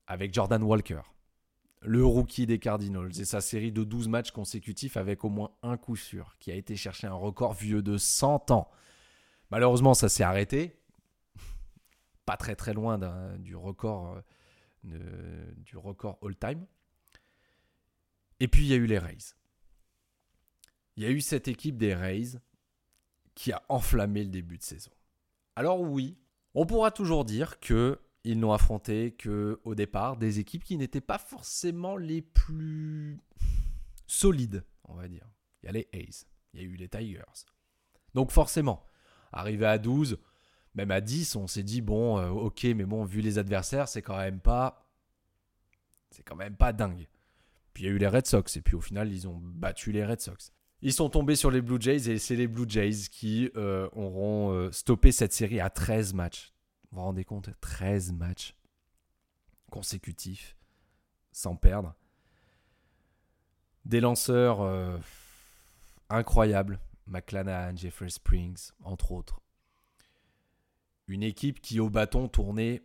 avec 0.07 0.33
Jordan 0.33 0.63
Walker 0.63 1.01
le 1.83 2.05
rookie 2.05 2.47
des 2.47 2.59
Cardinals 2.59 3.21
et 3.21 3.25
sa 3.25 3.41
série 3.41 3.73
de 3.73 3.85
12 3.85 4.09
matchs 4.09 4.31
consécutifs 4.31 4.97
avec 4.97 5.25
au 5.25 5.29
moins 5.29 5.53
un 5.63 5.77
coup 5.77 5.97
sûr, 5.97 6.37
qui 6.41 6.51
a 6.51 6.55
été 6.55 6.77
chercher 6.77 7.07
un 7.07 7.15
record 7.15 7.55
vieux 7.55 7.83
de 7.83 7.97
100 7.97 8.51
ans. 8.51 8.71
Malheureusement, 9.51 9.95
ça 9.95 10.09
s'est 10.09 10.25
arrêté. 10.25 10.77
Pas 12.27 12.37
très 12.37 12.57
très 12.57 12.75
loin 12.75 12.99
du 13.39 13.55
record, 13.57 14.21
euh, 14.87 15.53
du 15.59 15.77
record 15.77 16.19
all-time. 16.23 16.67
Et 18.41 18.49
puis 18.49 18.63
il 18.63 18.69
y 18.69 18.73
a 18.73 18.77
eu 18.77 18.87
les 18.87 18.99
Rays. 18.99 19.35
Il 20.97 21.05
y 21.05 21.07
a 21.07 21.11
eu 21.11 21.21
cette 21.21 21.49
équipe 21.49 21.77
des 21.77 21.95
Rays 21.95 22.41
qui 23.35 23.53
a 23.53 23.63
enflammé 23.69 24.25
le 24.25 24.31
début 24.31 24.59
de 24.59 24.63
saison. 24.63 24.91
Alors 25.55 25.81
oui, 25.81 26.19
on 26.55 26.67
pourra 26.67 26.91
toujours 26.91 27.25
dire 27.25 27.61
que 27.61 28.01
ils 28.29 28.39
n'ont 28.39 28.53
affronté 28.53 29.13
que 29.13 29.59
au 29.65 29.75
départ 29.75 30.19
des 30.19 30.39
équipes 30.39 30.63
qui 30.63 30.77
n'étaient 30.77 31.01
pas 31.01 31.17
forcément 31.17 31.97
les 31.97 32.21
plus 32.21 33.23
solides, 34.07 34.65
on 34.85 34.95
va 34.95 35.09
dire. 35.09 35.27
Il 35.63 35.67
y 35.67 35.69
a 35.71 35.73
les 35.73 35.89
A's, 35.95 36.27
il 36.53 36.61
y 36.61 36.63
a 36.63 36.67
eu 36.67 36.75
les 36.75 36.89
Tigers. 36.89 37.47
Donc 38.13 38.31
forcément, 38.31 38.85
arrivé 39.33 39.65
à 39.65 39.79
12, 39.79 40.19
même 40.75 40.91
à 40.91 41.01
10, 41.01 41.37
on 41.37 41.47
s'est 41.47 41.63
dit 41.63 41.81
bon, 41.81 42.19
euh, 42.19 42.29
ok, 42.29 42.65
mais 42.65 42.85
bon, 42.85 43.03
vu 43.03 43.23
les 43.23 43.39
adversaires, 43.39 43.89
c'est 43.89 44.03
quand 44.03 44.19
même 44.19 44.41
pas, 44.41 44.87
c'est 46.11 46.23
quand 46.23 46.37
même 46.37 46.55
pas 46.55 46.75
dingue. 46.75 47.09
Puis 47.73 47.85
il 47.85 47.87
y 47.87 47.89
a 47.89 47.93
eu 47.95 47.99
les 47.99 48.09
Red 48.09 48.27
Sox 48.27 48.59
et 48.59 48.61
puis 48.61 48.75
au 48.75 48.83
final, 48.83 49.11
ils 49.11 49.27
ont 49.27 49.41
battu 49.41 49.91
les 49.91 50.05
Red 50.05 50.21
Sox. 50.21 50.53
Ils 50.83 50.93
sont 50.93 51.09
tombés 51.09 51.35
sur 51.35 51.51
les 51.51 51.63
Blue 51.63 51.81
Jays 51.81 52.11
et 52.11 52.19
c'est 52.19 52.37
les 52.37 52.47
Blue 52.47 52.69
Jays 52.69 53.09
qui 53.11 53.51
euh, 53.57 53.89
auront 53.93 54.53
euh, 54.53 54.71
stoppé 54.71 55.13
cette 55.13 55.33
série 55.33 55.61
à 55.61 55.71
13 55.71 56.13
matchs. 56.13 56.53
Vous 56.91 56.99
vous 56.99 57.05
rendez 57.05 57.25
compte 57.25 57.51
13 57.61 58.13
matchs 58.13 58.55
consécutifs 59.71 60.57
sans 61.33 61.57
perdre. 61.57 61.95
Des 63.85 64.01
lanceurs 64.01 64.61
euh, 64.61 64.99
incroyables. 66.09 66.79
McClanahan, 67.07 67.77
Jeffrey 67.77 68.11
Springs, 68.11 68.73
entre 68.85 69.13
autres. 69.13 69.41
Une 71.07 71.23
équipe 71.23 71.61
qui 71.61 71.81
au 71.81 71.89
bâton 71.89 72.29
tournait 72.29 72.83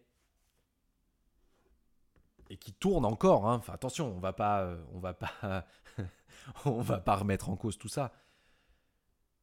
et 2.50 2.58
qui 2.58 2.74
tourne 2.74 3.06
encore. 3.06 3.50
Hein. 3.50 3.56
Enfin, 3.56 3.74
attention, 3.74 4.16
on 4.16 4.20
va 4.20 4.32
pas, 4.32 4.62
euh, 4.62 4.82
on 4.94 5.00
va 5.00 5.14
pas, 5.14 5.66
on 6.66 6.82
va 6.82 7.00
pas 7.00 7.16
remettre 7.16 7.50
en 7.50 7.58
cause 7.58 7.78
tout 7.78 7.90
ça. 7.90 8.14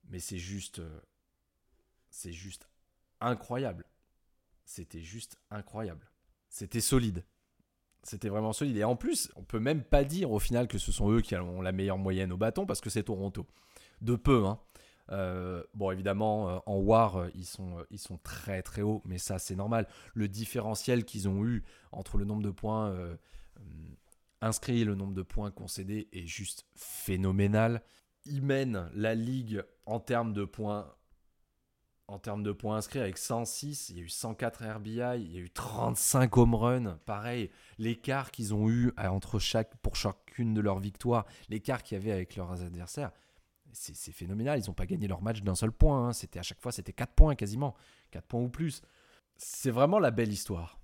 Mais 0.08 0.18
c'est 0.18 0.38
juste, 0.38 0.78
euh, 0.78 1.00
c'est 2.08 2.32
juste 2.32 2.68
incroyable 3.20 3.84
c'était 4.70 5.02
juste 5.02 5.36
incroyable. 5.50 6.08
C'était 6.48 6.80
solide. 6.80 7.24
C'était 8.04 8.28
vraiment 8.28 8.52
solide. 8.52 8.76
Et 8.76 8.84
en 8.84 8.94
plus, 8.94 9.30
on 9.34 9.42
peut 9.42 9.58
même 9.58 9.82
pas 9.82 10.04
dire 10.04 10.30
au 10.30 10.38
final 10.38 10.68
que 10.68 10.78
ce 10.78 10.92
sont 10.92 11.10
eux 11.10 11.20
qui 11.20 11.34
ont 11.34 11.60
la 11.60 11.72
meilleure 11.72 11.98
moyenne 11.98 12.32
au 12.32 12.36
bâton 12.36 12.66
parce 12.66 12.80
que 12.80 12.88
c'est 12.88 13.02
Toronto. 13.02 13.46
De 14.00 14.14
peu, 14.14 14.46
hein. 14.46 14.60
Euh, 15.10 15.64
bon, 15.74 15.90
évidemment, 15.90 16.48
euh, 16.48 16.58
en 16.66 16.76
War, 16.76 17.16
euh, 17.16 17.28
ils 17.34 17.46
sont, 17.46 17.84
ils 17.90 17.98
sont 17.98 18.18
très 18.18 18.62
très 18.62 18.82
hauts, 18.82 19.02
mais 19.04 19.18
ça 19.18 19.40
c'est 19.40 19.56
normal. 19.56 19.88
Le 20.14 20.28
différentiel 20.28 21.04
qu'ils 21.04 21.28
ont 21.28 21.44
eu 21.44 21.64
entre 21.90 22.16
le 22.16 22.24
nombre 22.24 22.42
de 22.42 22.50
points 22.50 22.96
inscrits 24.40 24.82
et 24.82 24.84
le 24.84 24.94
nombre 24.94 25.14
de 25.14 25.22
points 25.22 25.50
concédés 25.50 26.08
est 26.12 26.28
juste 26.28 26.64
phénoménal. 26.76 27.82
Ils 28.24 28.42
mènent 28.42 28.88
la 28.94 29.16
ligue 29.16 29.64
en 29.84 29.98
termes 29.98 30.32
de 30.32 30.44
points 30.44 30.94
en 32.10 32.18
termes 32.18 32.42
de 32.42 32.50
points 32.50 32.76
inscrits 32.76 32.98
avec 32.98 33.16
106, 33.16 33.90
il 33.90 33.98
y 33.98 34.00
a 34.00 34.02
eu 34.02 34.08
104 34.08 34.64
RBI, 34.76 35.22
il 35.22 35.32
y 35.32 35.36
a 35.36 35.40
eu 35.40 35.50
35 35.50 36.36
home 36.36 36.54
runs. 36.56 36.98
Pareil, 37.06 37.50
l'écart 37.78 38.32
qu'ils 38.32 38.52
ont 38.52 38.68
eu 38.68 38.92
entre 38.98 39.38
chaque, 39.38 39.76
pour 39.76 39.94
chacune 39.94 40.52
de 40.52 40.60
leurs 40.60 40.80
victoires, 40.80 41.24
l'écart 41.48 41.82
qu'il 41.84 41.96
y 41.96 42.00
avait 42.00 42.10
avec 42.10 42.34
leurs 42.34 42.62
adversaires, 42.62 43.12
c'est 43.72 44.12
phénoménal. 44.12 44.58
Ils 44.58 44.66
n'ont 44.66 44.74
pas 44.74 44.86
gagné 44.86 45.06
leur 45.06 45.22
match 45.22 45.42
d'un 45.42 45.54
seul 45.54 45.70
point. 45.70 46.08
Hein. 46.08 46.12
C'était 46.12 46.40
à 46.40 46.42
chaque 46.42 46.60
fois, 46.60 46.72
c'était 46.72 46.92
4 46.92 47.12
points 47.14 47.36
quasiment, 47.36 47.76
4 48.10 48.26
points 48.26 48.40
ou 48.40 48.48
plus. 48.48 48.82
C'est 49.36 49.70
vraiment 49.70 50.00
la 50.00 50.10
belle 50.10 50.32
histoire. 50.32 50.80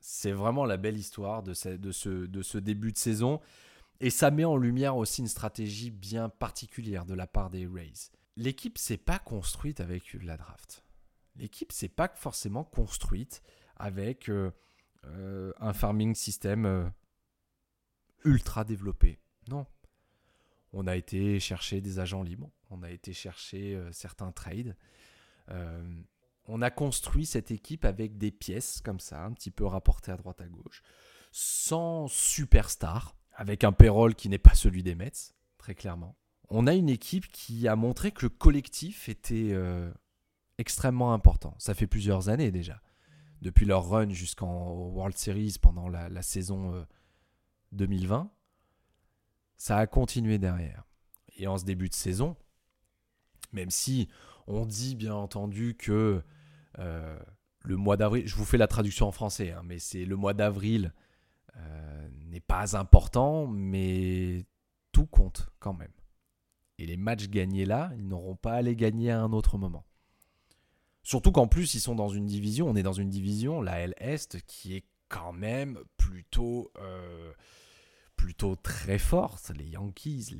C'est 0.00 0.32
vraiment 0.32 0.64
la 0.64 0.76
belle 0.76 0.98
histoire 0.98 1.44
de 1.44 1.54
ce 1.54 2.58
début 2.58 2.90
de 2.90 2.98
saison. 2.98 3.40
Et 4.00 4.10
ça 4.10 4.32
met 4.32 4.44
en 4.44 4.56
lumière 4.56 4.96
aussi 4.96 5.20
une 5.20 5.28
stratégie 5.28 5.90
bien 5.90 6.28
particulière 6.28 7.06
de 7.06 7.14
la 7.14 7.28
part 7.28 7.50
des 7.50 7.66
Rays 7.66 8.10
l'équipe 8.36 8.78
s'est 8.78 8.98
pas 8.98 9.18
construite 9.18 9.80
avec 9.80 10.12
la 10.22 10.36
draft. 10.36 10.84
L'équipe 11.36 11.72
s'est 11.72 11.88
pas 11.88 12.08
forcément 12.08 12.64
construite 12.64 13.42
avec 13.76 14.28
euh, 14.28 14.50
euh, 15.04 15.52
un 15.58 15.72
farming 15.72 16.14
system 16.14 16.66
euh, 16.66 16.88
ultra 18.24 18.64
développé. 18.64 19.18
Non. 19.48 19.66
On 20.72 20.86
a 20.86 20.96
été 20.96 21.40
chercher 21.40 21.80
des 21.80 21.98
agents 21.98 22.22
libres, 22.22 22.50
on 22.70 22.82
a 22.82 22.90
été 22.90 23.12
chercher 23.12 23.80
certains 23.92 24.32
trades. 24.32 24.76
on 26.48 26.60
a 26.60 26.70
construit 26.70 27.24
cette 27.24 27.50
équipe 27.50 27.84
avec 27.84 28.18
des 28.18 28.30
pièces 28.30 28.82
comme 28.82 29.00
ça, 29.00 29.24
un 29.24 29.32
petit 29.32 29.50
peu 29.50 29.64
rapportées 29.64 30.12
à 30.12 30.16
droite 30.16 30.40
à 30.42 30.48
gauche, 30.48 30.82
sans 31.30 32.08
superstar, 32.08 33.16
avec 33.32 33.64
un 33.64 33.72
payroll 33.72 34.14
qui 34.14 34.28
n'est 34.28 34.38
pas 34.38 34.54
celui 34.54 34.82
des 34.82 34.94
Mets, 34.94 35.32
très 35.56 35.74
clairement 35.74 36.18
on 36.48 36.66
a 36.66 36.74
une 36.74 36.88
équipe 36.88 37.28
qui 37.28 37.68
a 37.68 37.76
montré 37.76 38.12
que 38.12 38.22
le 38.22 38.28
collectif 38.28 39.08
était 39.08 39.50
euh, 39.52 39.90
extrêmement 40.58 41.12
important. 41.12 41.54
Ça 41.58 41.74
fait 41.74 41.86
plusieurs 41.86 42.28
années 42.28 42.50
déjà. 42.50 42.80
Depuis 43.42 43.66
leur 43.66 43.88
run 43.88 44.10
jusqu'en 44.10 44.72
World 44.72 45.16
Series 45.16 45.56
pendant 45.60 45.88
la, 45.88 46.22
saison 46.22 46.86
2020, 47.72 48.20
euh, 48.20 48.24
ça 49.56 49.78
a 49.78 49.86
continué 49.86 50.38
derrière. 50.38 50.84
Et 51.36 51.46
en 51.46 51.58
ce 51.58 51.64
début 51.64 51.88
de 51.88 51.94
saison, 51.94 52.36
même 53.52 53.70
si 53.70 54.08
on 54.46 54.64
dit 54.64 54.94
bien 54.94 55.14
entendu 55.14 55.74
que 55.74 56.22
euh, 56.78 57.18
le 57.60 57.76
mois 57.76 57.96
d'avril, 57.96 58.26
je 58.26 58.34
vous 58.36 58.44
fais 58.44 58.56
la 58.56 58.68
traduction 58.68 59.06
en 59.06 59.12
français, 59.12 59.52
hein, 59.52 59.62
mais 59.64 59.78
c'est 59.78 60.04
le 60.04 60.16
mois 60.16 60.34
d'avril 60.34 60.92
n'est 62.28 62.40
pas 62.40 62.76
important, 62.76 63.46
mais 63.46 64.44
tout 64.92 65.06
compte 65.06 65.48
quand 65.58 65.72
même. 65.72 65.92
Et 66.78 66.86
les 66.86 66.96
matchs 66.96 67.28
gagnés 67.28 67.64
là, 67.64 67.90
ils 67.96 68.06
n'auront 68.06 68.36
pas 68.36 68.54
à 68.54 68.62
les 68.62 68.76
gagner 68.76 69.10
à 69.10 69.20
un 69.20 69.32
autre 69.32 69.58
moment. 69.58 69.84
Surtout 71.02 71.30
qu'en 71.30 71.46
plus, 71.46 71.74
ils 71.74 71.80
sont 71.80 71.94
dans 71.94 72.08
une 72.08 72.26
division, 72.26 72.68
on 72.68 72.74
est 72.74 72.82
dans 72.82 72.92
une 72.92 73.10
division, 73.10 73.62
la 73.62 73.78
L 73.78 73.94
Est, 73.98 74.44
qui 74.46 74.74
est 74.74 74.84
quand 75.08 75.32
même 75.32 75.78
plutôt, 75.96 76.72
euh, 76.78 77.32
plutôt 78.16 78.56
très 78.56 78.98
forte. 78.98 79.52
Les 79.56 79.66
Yankees, 79.66 80.34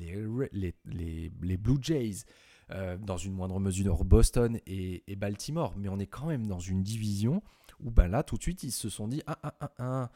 les, 0.51 1.57
Blue 1.57 1.77
Jays, 1.81 2.25
euh, 2.71 2.97
dans 2.97 3.15
une 3.15 3.33
moindre 3.33 3.61
mesure 3.61 4.03
Boston 4.03 4.59
et, 4.67 5.15
Baltimore. 5.15 5.73
Mais 5.77 5.87
on 5.87 5.99
est 5.99 6.07
quand 6.07 6.27
même 6.27 6.47
dans 6.47 6.59
une 6.59 6.83
division 6.83 7.41
où 7.79 7.89
ben 7.89 8.09
là, 8.09 8.23
tout 8.23 8.37
de 8.37 8.43
suite, 8.43 8.63
ils 8.63 8.71
se 8.71 8.89
sont 8.89 9.07
dit, 9.07 9.23
ah, 9.25 9.39
ah, 9.43 9.55
ah, 9.61 9.71
ah 9.79 10.11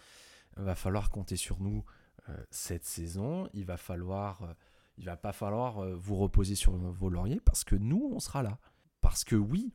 va 0.57 0.75
falloir 0.75 1.11
compter 1.11 1.37
sur 1.37 1.61
nous 1.61 1.85
euh, 2.27 2.35
cette 2.49 2.83
saison, 2.83 3.47
il 3.53 3.63
va 3.63 3.77
falloir 3.77 4.53
il 4.97 5.05
va 5.05 5.17
pas 5.17 5.33
falloir 5.33 5.79
euh, 5.79 5.95
vous 5.95 6.15
reposer 6.15 6.55
sur 6.55 6.73
vos 6.75 7.09
lauriers 7.09 7.39
parce 7.39 7.63
que 7.63 7.75
nous, 7.75 8.11
on 8.13 8.19
sera 8.19 8.43
là. 8.43 8.59
Parce 9.01 9.23
que 9.23 9.35
oui, 9.35 9.73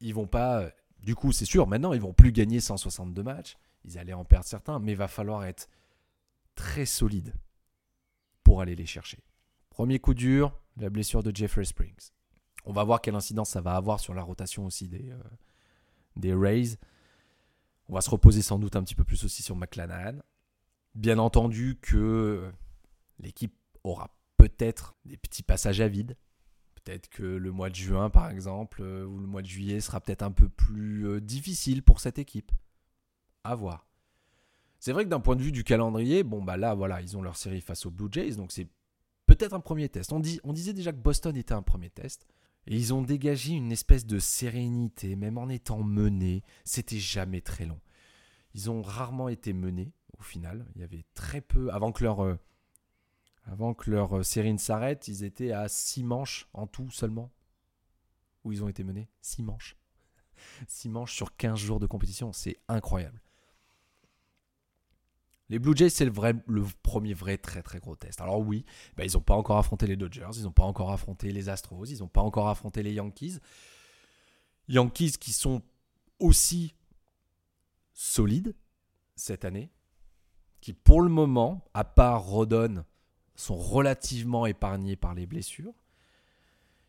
ils 0.00 0.14
vont 0.14 0.26
pas. 0.26 0.62
Euh, 0.62 0.70
du 1.00 1.14
coup, 1.14 1.32
c'est 1.32 1.44
sûr, 1.44 1.66
maintenant, 1.66 1.92
ils 1.92 2.00
vont 2.00 2.12
plus 2.12 2.32
gagner 2.32 2.60
162 2.60 3.22
matchs. 3.22 3.56
Ils 3.84 3.98
allaient 3.98 4.12
en 4.12 4.24
perdre 4.24 4.46
certains, 4.46 4.78
mais 4.78 4.92
il 4.92 4.98
va 4.98 5.08
falloir 5.08 5.44
être 5.44 5.68
très 6.54 6.86
solide 6.86 7.34
pour 8.42 8.60
aller 8.60 8.74
les 8.74 8.86
chercher. 8.86 9.22
Premier 9.70 10.00
coup 10.00 10.14
dur, 10.14 10.58
la 10.76 10.90
blessure 10.90 11.22
de 11.22 11.34
Jeffrey 11.34 11.64
Springs. 11.64 12.10
On 12.64 12.72
va 12.72 12.84
voir 12.84 13.00
quelle 13.00 13.14
incidence 13.14 13.50
ça 13.50 13.60
va 13.60 13.76
avoir 13.76 14.00
sur 14.00 14.12
la 14.12 14.22
rotation 14.22 14.66
aussi 14.66 14.88
des, 14.88 15.10
euh, 15.10 15.22
des 16.16 16.34
Rays. 16.34 16.76
On 17.88 17.94
va 17.94 18.00
se 18.00 18.10
reposer 18.10 18.42
sans 18.42 18.58
doute 18.58 18.76
un 18.76 18.82
petit 18.82 18.94
peu 18.94 19.04
plus 19.04 19.24
aussi 19.24 19.42
sur 19.42 19.56
McClanahan. 19.56 20.18
Bien 20.94 21.18
entendu 21.18 21.78
que 21.80 22.52
l'équipe 23.18 23.54
aura 23.84 24.17
peut-être 24.38 24.96
des 25.04 25.18
petits 25.18 25.42
passages 25.42 25.82
à 25.82 25.88
vide. 25.88 26.16
Peut-être 26.74 27.10
que 27.10 27.22
le 27.22 27.52
mois 27.52 27.68
de 27.68 27.74
juin, 27.74 28.08
par 28.08 28.30
exemple, 28.30 28.80
euh, 28.80 29.04
ou 29.04 29.18
le 29.18 29.26
mois 29.26 29.42
de 29.42 29.46
juillet 29.46 29.80
sera 29.80 30.00
peut-être 30.00 30.22
un 30.22 30.30
peu 30.30 30.48
plus 30.48 31.06
euh, 31.06 31.20
difficile 31.20 31.82
pour 31.82 32.00
cette 32.00 32.18
équipe. 32.18 32.50
À 33.44 33.54
voir. 33.54 33.86
C'est 34.78 34.92
vrai 34.92 35.04
que 35.04 35.10
d'un 35.10 35.20
point 35.20 35.36
de 35.36 35.42
vue 35.42 35.52
du 35.52 35.64
calendrier, 35.64 36.22
bon 36.22 36.42
bah 36.42 36.56
là 36.56 36.74
voilà, 36.74 37.02
ils 37.02 37.16
ont 37.16 37.22
leur 37.22 37.36
série 37.36 37.60
face 37.60 37.84
aux 37.84 37.90
Blue 37.90 38.08
Jays, 38.10 38.36
donc 38.36 38.52
c'est 38.52 38.68
peut-être 39.26 39.52
un 39.52 39.60
premier 39.60 39.88
test. 39.88 40.12
On, 40.12 40.22
on 40.44 40.52
disait 40.52 40.72
déjà 40.72 40.92
que 40.92 40.98
Boston 40.98 41.36
était 41.36 41.52
un 41.52 41.62
premier 41.62 41.90
test. 41.90 42.26
Et 42.66 42.76
ils 42.76 42.92
ont 42.92 43.02
dégagé 43.02 43.54
une 43.54 43.72
espèce 43.72 44.04
de 44.04 44.18
sérénité, 44.18 45.16
même 45.16 45.38
en 45.38 45.48
étant 45.48 45.82
menés. 45.82 46.42
C'était 46.64 46.98
jamais 46.98 47.40
très 47.40 47.64
long. 47.64 47.80
Ils 48.54 48.70
ont 48.70 48.82
rarement 48.82 49.28
été 49.28 49.52
menés 49.52 49.92
au 50.18 50.22
final. 50.22 50.66
Il 50.74 50.82
y 50.82 50.84
avait 50.84 51.04
très 51.14 51.40
peu, 51.40 51.72
avant 51.72 51.92
que 51.92 52.04
leur, 52.04 52.22
euh, 52.22 52.38
avant 53.48 53.74
que 53.74 53.90
leur 53.90 54.18
euh, 54.18 54.22
série 54.22 54.52
ne 54.52 54.58
s'arrête, 54.58 55.08
ils 55.08 55.24
étaient 55.24 55.52
à 55.52 55.68
6 55.68 56.04
manches 56.04 56.48
en 56.52 56.66
tout 56.66 56.90
seulement. 56.90 57.32
Où 58.44 58.52
ils 58.52 58.62
ont 58.62 58.68
été 58.68 58.84
menés 58.84 59.08
6 59.20 59.42
manches. 59.42 59.76
6 60.68 60.88
manches 60.90 61.14
sur 61.14 61.36
15 61.36 61.58
jours 61.58 61.80
de 61.80 61.86
compétition, 61.86 62.32
c'est 62.32 62.58
incroyable. 62.68 63.20
Les 65.50 65.58
Blue 65.58 65.74
Jays, 65.74 65.88
c'est 65.88 66.04
le, 66.04 66.10
vrai, 66.10 66.34
le 66.46 66.62
premier 66.82 67.14
vrai 67.14 67.38
très 67.38 67.62
très 67.62 67.78
gros 67.78 67.96
test. 67.96 68.20
Alors 68.20 68.38
oui, 68.40 68.66
bah, 68.96 69.04
ils 69.06 69.14
n'ont 69.14 69.22
pas 69.22 69.34
encore 69.34 69.56
affronté 69.56 69.86
les 69.86 69.96
Dodgers, 69.96 70.28
ils 70.36 70.42
n'ont 70.42 70.52
pas 70.52 70.64
encore 70.64 70.90
affronté 70.90 71.32
les 71.32 71.48
Astros, 71.48 71.86
ils 71.86 72.00
n'ont 72.00 72.08
pas 72.08 72.20
encore 72.20 72.48
affronté 72.48 72.82
les 72.82 72.92
Yankees. 72.92 73.38
Yankees 74.68 75.12
qui 75.12 75.32
sont 75.32 75.62
aussi 76.18 76.74
solides 77.94 78.54
cette 79.16 79.46
année, 79.46 79.70
qui 80.60 80.74
pour 80.74 81.00
le 81.00 81.08
moment, 81.08 81.64
à 81.72 81.84
part 81.84 82.24
Rodon, 82.24 82.84
sont 83.40 83.56
relativement 83.56 84.46
épargnés 84.46 84.96
par 84.96 85.14
les 85.14 85.26
blessures. 85.26 85.72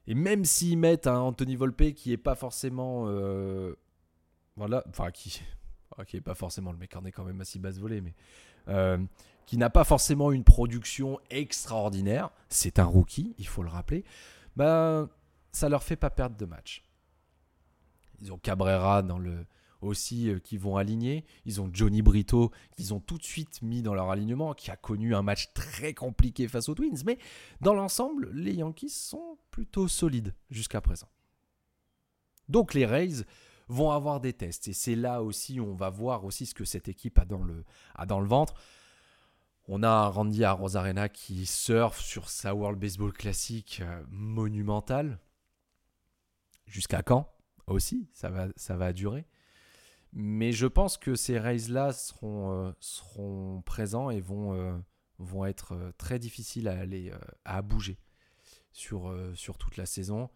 Et 0.08 0.16
même 0.16 0.46
s'ils 0.46 0.78
mettent 0.78 1.08
un 1.08 1.20
Anthony 1.20 1.56
Volpe 1.56 1.94
qui 1.94 2.12
est 2.12 2.18
pas 2.18 2.36
forcément. 2.36 3.06
Euh, 3.08 3.76
voilà, 4.56 4.84
enfin, 4.90 5.12
qui. 5.12 5.42
qui 6.08 6.18
est 6.18 6.22
pas 6.22 6.36
forcément 6.36 6.72
le 6.72 6.78
mec 6.78 6.96
en 6.96 7.06
est 7.06 7.12
quand 7.12 7.24
même 7.24 7.42
assez 7.42 7.60
basse 7.60 7.78
volée, 7.78 8.02
mais. 8.02 8.14
Euh, 8.68 8.98
qui 9.46 9.58
n'a 9.58 9.72
pas 9.72 9.84
forcément 9.84 10.32
une 10.32 10.44
production 10.44 11.20
extraordinaire, 11.32 12.30
c'est 12.50 12.78
un 12.78 12.86
rookie, 12.86 13.34
il 13.40 13.48
faut 13.48 13.64
le 13.64 13.70
rappeler, 13.70 14.06
ben, 14.56 15.10
ça 15.52 15.70
leur 15.70 15.82
fait 15.82 15.96
pas 15.96 16.12
perdre 16.12 16.38
de 16.38 16.46
match. 16.46 16.84
Ils 18.22 18.32
ont 18.32 18.38
Cabrera 18.38 19.02
dans 19.02 19.18
le, 19.18 19.48
aussi 19.82 20.30
euh, 20.30 20.40
qui 20.40 20.58
vont 20.58 20.78
aligner. 20.78 21.26
Ils 21.46 21.62
ont 21.62 21.70
Johnny 21.72 22.02
Brito 22.02 22.52
qu'ils 22.76 22.94
ont 22.94 23.00
tout 23.00 23.18
de 23.18 23.24
suite 23.24 23.62
mis 23.62 23.82
dans 23.82 23.94
leur 23.94 24.10
alignement, 24.10 24.54
qui 24.54 24.72
a 24.72 24.76
connu 24.76 25.16
un 25.16 25.22
match 25.22 25.54
très 25.54 25.94
compliqué 25.94 26.48
face 26.48 26.70
aux 26.70 26.76
Twins. 26.76 27.04
Mais 27.06 27.18
dans 27.62 27.74
l'ensemble, 27.74 28.30
les 28.34 28.54
Yankees 28.54 28.90
sont 28.90 29.38
plutôt 29.52 29.88
solides 29.88 30.34
jusqu'à 30.50 30.82
présent. 30.82 31.10
Donc 32.48 32.74
les 32.74 32.86
Rays 32.86 33.24
vont 33.68 33.92
avoir 33.92 34.20
des 34.20 34.34
tests. 34.34 34.68
Et 34.68 34.74
c'est 34.74 34.96
là 34.96 35.24
aussi 35.24 35.60
où 35.60 35.66
on 35.66 35.76
va 35.76 35.90
voir 35.90 36.26
aussi 36.26 36.46
ce 36.46 36.56
que 36.56 36.66
cette 36.66 36.88
équipe 36.88 37.20
a 37.20 37.26
dans 37.26 37.44
le, 37.44 37.64
a 37.96 38.06
dans 38.06 38.20
le 38.20 38.28
ventre. 38.28 38.56
On 39.68 39.84
a 39.84 40.08
Randy 40.08 40.44
à 40.44 40.54
Rosarena 40.54 41.10
qui 41.10 41.46
surfe 41.46 42.02
sur 42.02 42.30
sa 42.30 42.56
World 42.56 42.80
Baseball 42.80 43.14
classique 43.14 43.82
euh, 43.84 44.04
monumentale. 44.10 45.20
Jusqu'à 46.66 47.04
quand? 47.04 47.32
Aussi 47.68 48.10
ça 48.14 48.30
va, 48.30 48.48
ça 48.56 48.76
va 48.76 48.94
durer. 48.94 49.28
Mais 50.14 50.52
je 50.52 50.66
pense 50.66 50.98
que 50.98 51.16
ces 51.16 51.38
seront, 51.94 52.52
euh, 52.52 52.72
seront 52.80 53.62
présents 53.62 54.10
et 54.10 54.22
vont, 54.22 54.54
euh, 54.54 55.46
être 55.46 55.74
euh, 55.74 55.92
très 55.98 56.18
difficiles 56.18 56.68
à, 57.46 57.62
bouger 57.62 58.00
sur, 58.72 59.14
toute 59.60 59.78
la 59.78 59.86
saison. 59.86 60.30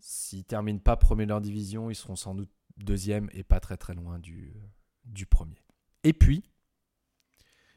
S'ils 0.00 0.40
ne 0.40 0.44
terminent 0.44 0.80
pas 0.80 0.96
premier 0.96 1.24
de 1.24 1.28
leur 1.28 1.40
division, 1.40 1.90
ils 1.90 1.94
seront 1.94 2.16
sans 2.16 2.34
doute 2.34 2.50
deuxième 2.78 3.28
et 3.32 3.44
pas 3.44 3.60
très 3.60 3.76
très 3.76 3.94
loin 3.94 4.18
du, 4.18 4.54
premier. 5.28 5.62
Et 6.02 6.12
puis, 6.12 6.42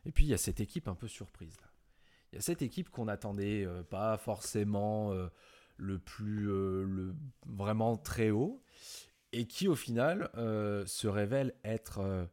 et 0.05 0.11
puis 0.11 0.25
il 0.25 0.29
y 0.29 0.33
a 0.33 0.37
cette 0.37 0.61
équipe 0.61 0.87
un 0.87 0.95
peu 0.95 1.07
surprise. 1.07 1.57
Il 2.31 2.35
y 2.35 2.39
a 2.39 2.41
cette 2.41 2.61
équipe 2.61 2.89
qu'on 2.89 3.05
n'attendait 3.05 3.67
pas 3.89 4.17
forcément 4.17 5.13
le 5.77 5.99
plus 5.99 6.49
vraiment 7.45 7.97
très 7.97 8.31
haut 8.31 8.63
et 9.33 9.45
qui 9.45 9.67
au 9.67 9.75
final 9.75 10.29
euh, 10.37 10.85
se 10.85 11.07
révèle 11.07 11.53
être 11.63 11.99
euh, 11.99 12.25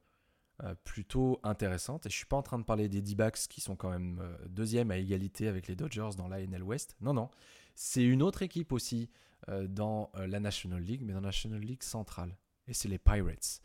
euh, 0.63 0.75
plutôt 0.85 1.41
intéressante. 1.43 2.07
Et 2.07 2.11
je 2.11 2.17
suis 2.17 2.27
pas 2.27 2.37
en 2.37 2.43
train 2.43 2.59
de 2.59 2.65
parler 2.65 2.89
des 2.89 3.03
D-backs 3.03 3.49
qui 3.49 3.61
sont 3.61 3.77
quand 3.77 3.91
même 3.91 4.23
deuxième 4.49 4.91
à 4.91 4.99
égalité 4.99 5.49
avec 5.49 5.67
les 5.67 5.77
Dodgers 5.77 6.11
dans 6.17 6.29
la 6.29 6.41
NL 6.41 6.63
West. 6.63 6.97
Non, 7.01 7.15
non. 7.15 7.31
C'est 7.75 8.05
une 8.05 8.23
autre 8.23 8.43
équipe 8.43 8.73
aussi 8.73 9.11
dans 9.49 10.13
la 10.15 10.39
National 10.39 10.83
League, 10.83 11.03
mais 11.03 11.15
dans 11.15 11.21
la 11.21 11.29
National 11.29 11.61
League 11.61 11.83
centrale. 11.83 12.37
Et 12.69 12.75
c'est 12.75 12.89
les 12.89 12.99
Pirates. 12.99 13.63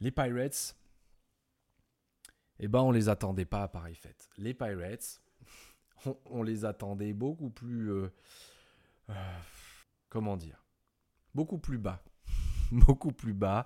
Les 0.00 0.10
Pirates, 0.10 0.76
eh 2.60 2.68
ben, 2.68 2.80
on 2.80 2.90
les 2.90 3.08
attendait 3.08 3.44
pas 3.44 3.62
à 3.62 3.68
pareille 3.68 3.94
fête. 3.94 4.28
Les 4.36 4.54
Pirates, 4.54 5.20
on, 6.26 6.42
les 6.42 6.64
attendait 6.64 7.12
beaucoup 7.12 7.50
plus. 7.50 7.92
Euh, 7.92 8.08
euh, 9.10 9.38
comment 10.08 10.36
dire? 10.36 10.64
Beaucoup 11.38 11.58
plus 11.58 11.78
bas. 11.78 12.02
beaucoup 12.72 13.12
plus 13.12 13.32
bas. 13.32 13.64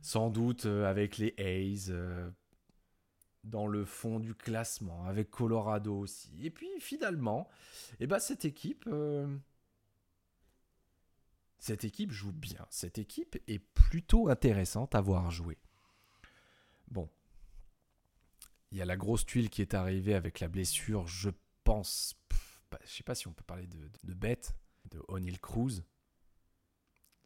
Sans 0.00 0.30
doute 0.30 0.64
euh, 0.64 0.88
avec 0.88 1.18
les 1.18 1.34
A's 1.36 1.92
dans 3.44 3.66
le 3.66 3.84
fond 3.84 4.18
du 4.18 4.34
classement, 4.34 5.04
avec 5.04 5.30
Colorado 5.30 5.94
aussi. 5.94 6.30
Et 6.42 6.48
puis 6.48 6.70
finalement, 6.80 7.50
eh 8.00 8.06
ben, 8.06 8.18
cette 8.18 8.46
équipe. 8.46 8.88
cette 11.58 11.84
équipe 11.84 12.12
joue 12.12 12.32
bien. 12.32 12.66
Cette 12.70 12.96
équipe 12.96 13.36
est 13.46 13.58
plutôt 13.58 14.30
intéressante 14.30 14.94
à 14.94 15.02
voir 15.02 15.30
jouer. 15.30 15.58
Bon, 16.88 17.10
il 18.70 18.78
y 18.78 18.80
a 18.80 18.86
la 18.86 18.96
grosse 18.96 19.26
tuile 19.26 19.50
qui 19.50 19.60
est 19.60 19.74
arrivée 19.74 20.14
avec 20.14 20.40
la 20.40 20.48
blessure, 20.48 21.06
je 21.06 21.28
pense, 21.62 22.16
je 22.72 22.86
je 22.86 22.90
sais 22.90 23.02
pas 23.02 23.14
si 23.14 23.28
on 23.28 23.34
peut 23.34 23.44
parler 23.44 23.66
de, 23.66 23.90
de, 24.02 24.14
bête, 24.14 24.56
de 24.90 24.98
O'Neill 25.08 25.38
Cruz. 25.38 25.82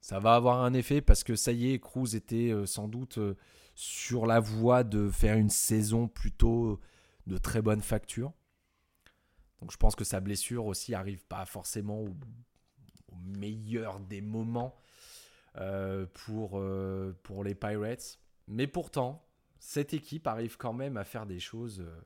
Ça 0.07 0.21
va 0.21 0.37
avoir 0.37 0.63
un 0.63 0.73
effet 0.73 1.01
parce 1.01 1.25
que 1.25 1.35
ça 1.35 1.51
y 1.51 1.73
est, 1.73 1.81
Cruz 1.81 2.15
était 2.15 2.53
euh, 2.53 2.65
sans 2.65 2.87
doute 2.87 3.19
euh, 3.19 3.37
sur 3.75 4.25
la 4.25 4.39
voie 4.39 4.85
de 4.85 5.11
faire 5.11 5.37
une 5.37 5.51
saison 5.51 6.07
plutôt 6.07 6.81
de 7.27 7.39
très 7.39 7.61
bonne 7.61 7.83
facture. 7.83 8.33
Donc 9.61 9.73
je 9.73 9.77
pense 9.77 9.97
que 9.97 10.05
sa 10.05 10.21
blessure 10.21 10.67
aussi 10.67 10.95
arrive 10.95 11.25
pas 11.27 11.45
forcément 11.45 12.03
au, 12.03 12.15
meilleur 13.25 13.99
des 13.99 14.21
moments 14.21 14.77
euh, 15.57 16.07
pour, 16.13 16.63
pour 17.25 17.43
les 17.43 17.55
Pirates. 17.57 18.21
Mais 18.47 18.69
pourtant, 18.69 19.27
cette 19.59 19.93
équipe 19.95 20.29
arrive 20.29 20.57
quand 20.57 20.73
même 20.73 20.97
à 20.97 21.03
faire 21.05 21.27
des 21.27 21.41
choses, 21.41 21.81
euh, 21.81 22.01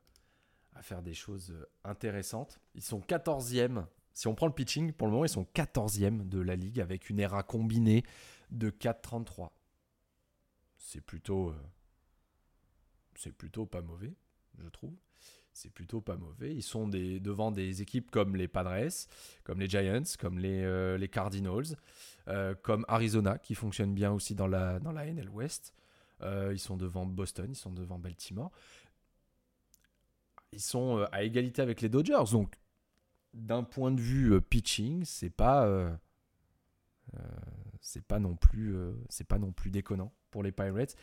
à 0.75 0.83
faire 0.83 1.03
des 1.03 1.13
choses 1.13 1.51
euh, 1.51 1.69
intéressantes. 1.85 2.59
Ils 2.75 2.83
sont 2.83 3.01
14e. 3.01 3.85
Si 4.13 4.27
on 4.27 4.35
prend 4.35 4.47
le 4.47 4.53
pitching, 4.53 4.93
pour 4.93 5.07
le 5.07 5.13
moment, 5.13 5.25
ils 5.25 5.31
sont 5.31 5.47
14e 5.55 6.29
de 6.29 6.41
la 6.41 6.57
ligue 6.57 6.81
avec 6.81 7.11
une 7.11 7.21
ERA 7.21 7.43
combinée 7.43 8.05
de 8.51 8.71
4,33. 8.71 9.51
C'est 10.79 11.01
plutôt, 11.01 11.51
euh, 11.51 11.57
c'est 13.15 13.33
plutôt 13.33 13.67
pas 13.67 13.83
mauvais, 13.83 14.13
je 14.59 14.69
trouve. 14.69 14.95
C'est 15.53 15.71
plutôt 15.71 16.01
pas 16.01 16.17
mauvais. 16.17 16.55
Ils 16.55 16.63
sont 16.63 16.87
devant 16.89 17.51
des 17.51 17.83
équipes 17.83 18.11
comme 18.11 18.37
les 18.37 18.49
Padres, 18.49 18.89
comme 19.45 19.61
les 19.61 19.69
Giants, 19.69 20.03
comme 20.19 20.39
les, 20.39 20.97
les 20.97 21.09
Cardinals, 21.09 21.77
comme 22.63 22.85
Arizona 22.89 23.37
qui 23.37 23.55
fonctionne 23.57 23.93
bien 23.93 24.13
aussi 24.13 24.37
dans 24.37 24.47
la, 24.47 24.79
dans 24.79 24.93
la 24.93 25.07
NL 25.07 25.29
West. 25.29 25.75
Euh, 26.23 26.51
ils 26.53 26.59
sont 26.59 26.77
devant 26.77 27.07
Boston, 27.07 27.47
ils 27.51 27.57
sont 27.57 27.73
devant 27.73 27.99
Baltimore. 27.99 28.51
Ils 30.53 30.61
sont 30.61 30.99
euh, 30.99 31.07
à 31.13 31.23
égalité 31.23 31.63
avec 31.63 31.81
les 31.81 31.89
Dodgers. 31.89 32.31
Donc, 32.33 32.55
d'un 33.35 33.63
point 33.63 33.91
de 33.91 34.01
vue 34.01 34.33
euh, 34.33 34.41
pitching, 34.41 35.05
c'est 35.05 35.31
pas, 35.31 35.69
c'est 37.81 38.05
pas 38.05 38.19
non 38.19 38.37
plus, 38.37 38.77
c'est 39.09 39.27
pas 39.27 39.39
non 39.39 39.53
plus 39.53 39.71
déconnant 39.71 40.13
pour 40.31 40.43
les 40.43 40.53
Pirates. 40.53 40.97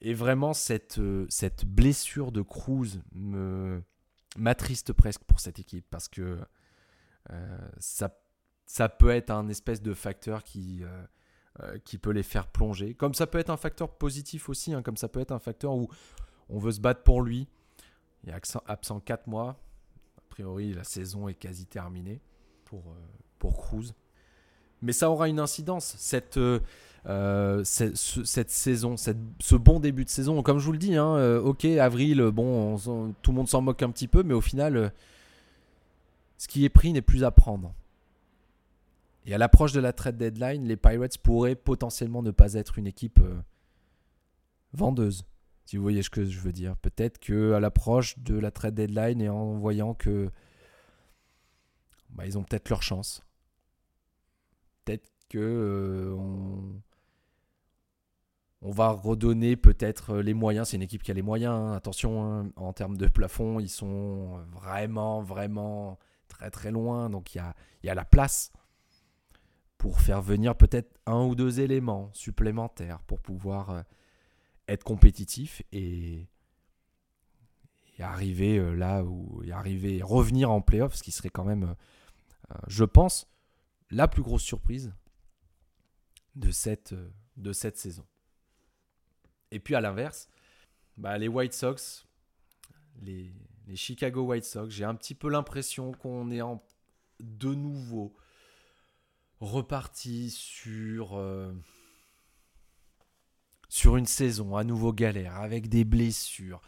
Et 0.00 0.14
vraiment, 0.14 0.54
cette, 0.54 1.00
cette 1.28 1.64
blessure 1.64 2.32
de 2.32 2.42
Cruz 2.42 3.00
me 3.12 3.82
m'attriste 4.36 4.92
presque 4.92 5.24
pour 5.24 5.40
cette 5.40 5.58
équipe 5.58 5.86
parce 5.90 6.08
que 6.08 6.38
ça, 7.78 8.16
ça 8.66 8.88
peut 8.88 9.10
être 9.10 9.30
un 9.30 9.48
espèce 9.48 9.82
de 9.82 9.92
facteur 9.94 10.44
qui, 10.44 10.84
euh, 11.60 11.76
qui 11.78 11.98
peut 11.98 12.10
les 12.10 12.22
faire 12.22 12.46
plonger. 12.46 12.94
Comme 12.94 13.14
ça 13.14 13.26
peut 13.26 13.38
être 13.38 13.50
un 13.50 13.56
facteur 13.56 13.90
positif 13.96 14.48
aussi, 14.48 14.72
hein, 14.72 14.82
comme 14.82 14.96
ça 14.96 15.08
peut 15.08 15.18
être 15.18 15.32
un 15.32 15.40
facteur 15.40 15.74
où 15.74 15.88
on 16.48 16.58
veut 16.58 16.70
se 16.70 16.80
battre 16.80 17.02
pour 17.02 17.20
lui. 17.20 17.48
Il 18.22 18.30
est 18.30 18.56
absent 18.66 19.00
4 19.00 19.26
mois. 19.26 19.58
Priori, 20.38 20.72
la 20.72 20.84
saison 20.84 21.26
est 21.26 21.34
quasi 21.34 21.66
terminée 21.66 22.20
pour, 22.64 22.78
euh, 22.78 23.06
pour 23.40 23.56
Cruz. 23.56 23.92
Mais 24.82 24.92
ça 24.92 25.10
aura 25.10 25.28
une 25.28 25.40
incidence, 25.40 25.96
cette, 25.98 26.36
euh, 26.36 27.64
cette, 27.64 28.50
saison, 28.50 28.94
ce 28.96 29.56
bon 29.56 29.80
début 29.80 30.04
de 30.04 30.10
saison. 30.10 30.40
Comme 30.44 30.60
je 30.60 30.64
vous 30.64 30.70
le 30.70 30.78
dis, 30.78 30.94
hein, 30.94 31.38
ok, 31.38 31.64
avril, 31.64 32.22
bon, 32.32 32.76
tout 33.20 33.32
le 33.32 33.36
monde 33.36 33.48
s'en 33.48 33.62
moque 33.62 33.82
un 33.82 33.90
petit 33.90 34.06
peu, 34.06 34.22
mais 34.22 34.34
au 34.34 34.40
final, 34.40 34.92
ce 36.36 36.46
qui 36.46 36.64
est 36.64 36.68
pris 36.68 36.92
n'est 36.92 37.02
plus 37.02 37.24
à 37.24 37.32
prendre. 37.32 37.74
Et 39.26 39.34
à 39.34 39.38
l'approche 39.38 39.72
de 39.72 39.80
la 39.80 39.92
trade 39.92 40.16
deadline, 40.16 40.66
les 40.66 40.76
Pirates 40.76 41.18
pourraient 41.18 41.56
potentiellement 41.56 42.22
ne 42.22 42.30
pas 42.30 42.54
être 42.54 42.78
une 42.78 42.86
équipe 42.86 43.18
euh, 43.18 43.42
vendeuse. 44.72 45.26
Si 45.68 45.76
vous 45.76 45.82
voyez 45.82 46.02
ce 46.02 46.08
que 46.08 46.24
je 46.24 46.40
veux 46.40 46.50
dire. 46.50 46.78
Peut-être 46.78 47.18
que 47.18 47.52
à 47.52 47.60
l'approche 47.60 48.18
de 48.20 48.38
la 48.38 48.50
trade 48.50 48.74
deadline 48.74 49.20
et 49.20 49.28
en 49.28 49.52
voyant 49.58 49.92
que 49.92 50.30
bah, 52.08 52.24
ils 52.24 52.38
ont 52.38 52.42
peut-être 52.42 52.70
leur 52.70 52.82
chance. 52.82 53.20
Peut-être 54.86 55.10
que 55.28 55.36
euh, 55.38 56.16
on, 58.62 58.70
va 58.70 58.88
redonner 58.92 59.56
peut-être 59.56 60.16
les 60.16 60.32
moyens. 60.32 60.68
C'est 60.68 60.78
une 60.78 60.82
équipe 60.82 61.02
qui 61.02 61.10
a 61.10 61.14
les 61.14 61.20
moyens. 61.20 61.52
Hein. 61.52 61.74
Attention, 61.74 62.24
hein, 62.24 62.50
en 62.56 62.72
termes 62.72 62.96
de 62.96 63.06
plafond, 63.06 63.60
ils 63.60 63.68
sont 63.68 64.38
vraiment, 64.50 65.20
vraiment 65.20 65.98
très 66.28 66.50
très 66.50 66.70
loin. 66.70 67.10
Donc 67.10 67.34
il 67.34 67.38
y 67.38 67.40
a, 67.42 67.54
y 67.82 67.90
a 67.90 67.94
la 67.94 68.06
place 68.06 68.52
pour 69.76 70.00
faire 70.00 70.22
venir 70.22 70.56
peut-être 70.56 70.98
un 71.04 71.26
ou 71.26 71.34
deux 71.34 71.60
éléments 71.60 72.08
supplémentaires 72.14 73.00
pour 73.00 73.20
pouvoir 73.20 73.68
euh, 73.68 73.82
être 74.68 74.84
compétitif 74.84 75.62
et, 75.72 76.28
arriver 77.98 78.58
euh, 78.58 78.74
là 78.74 79.02
où 79.02 79.42
et 79.42 79.50
arriver 79.50 80.02
revenir 80.02 80.52
en 80.52 80.60
playoff, 80.60 80.94
ce 80.94 81.02
qui 81.02 81.10
serait 81.10 81.30
quand 81.30 81.44
même, 81.44 81.74
euh, 82.52 82.54
je 82.68 82.84
pense, 82.84 83.26
la 83.90 84.06
plus 84.06 84.22
grosse 84.22 84.44
surprise 84.44 84.94
de 86.36 86.52
cette, 86.52 86.94
de 87.36 87.52
cette 87.52 87.76
saison. 87.76 88.06
Et 89.50 89.58
puis 89.58 89.74
à 89.74 89.80
l'inverse, 89.80 90.28
bah, 90.96 91.18
les 91.18 91.26
White 91.26 91.54
Sox, 91.54 92.06
les, 93.02 93.32
Chicago 93.74 94.22
White 94.22 94.44
Sox, 94.44 94.70
j'ai 94.70 94.84
un 94.84 94.94
petit 94.94 95.14
peu 95.14 95.28
l'impression 95.28 95.92
qu'on 95.92 96.30
est 96.30 96.40
en, 96.40 96.62
de 97.18 97.52
nouveau 97.54 98.14
reparti 99.40 100.30
sur, 100.30 101.16
euh, 101.16 101.52
sur 103.68 103.96
une 103.96 104.06
saison 104.06 104.56
à 104.56 104.64
nouveau 104.64 104.92
galère, 104.92 105.36
avec 105.36 105.68
des 105.68 105.84
blessures. 105.84 106.60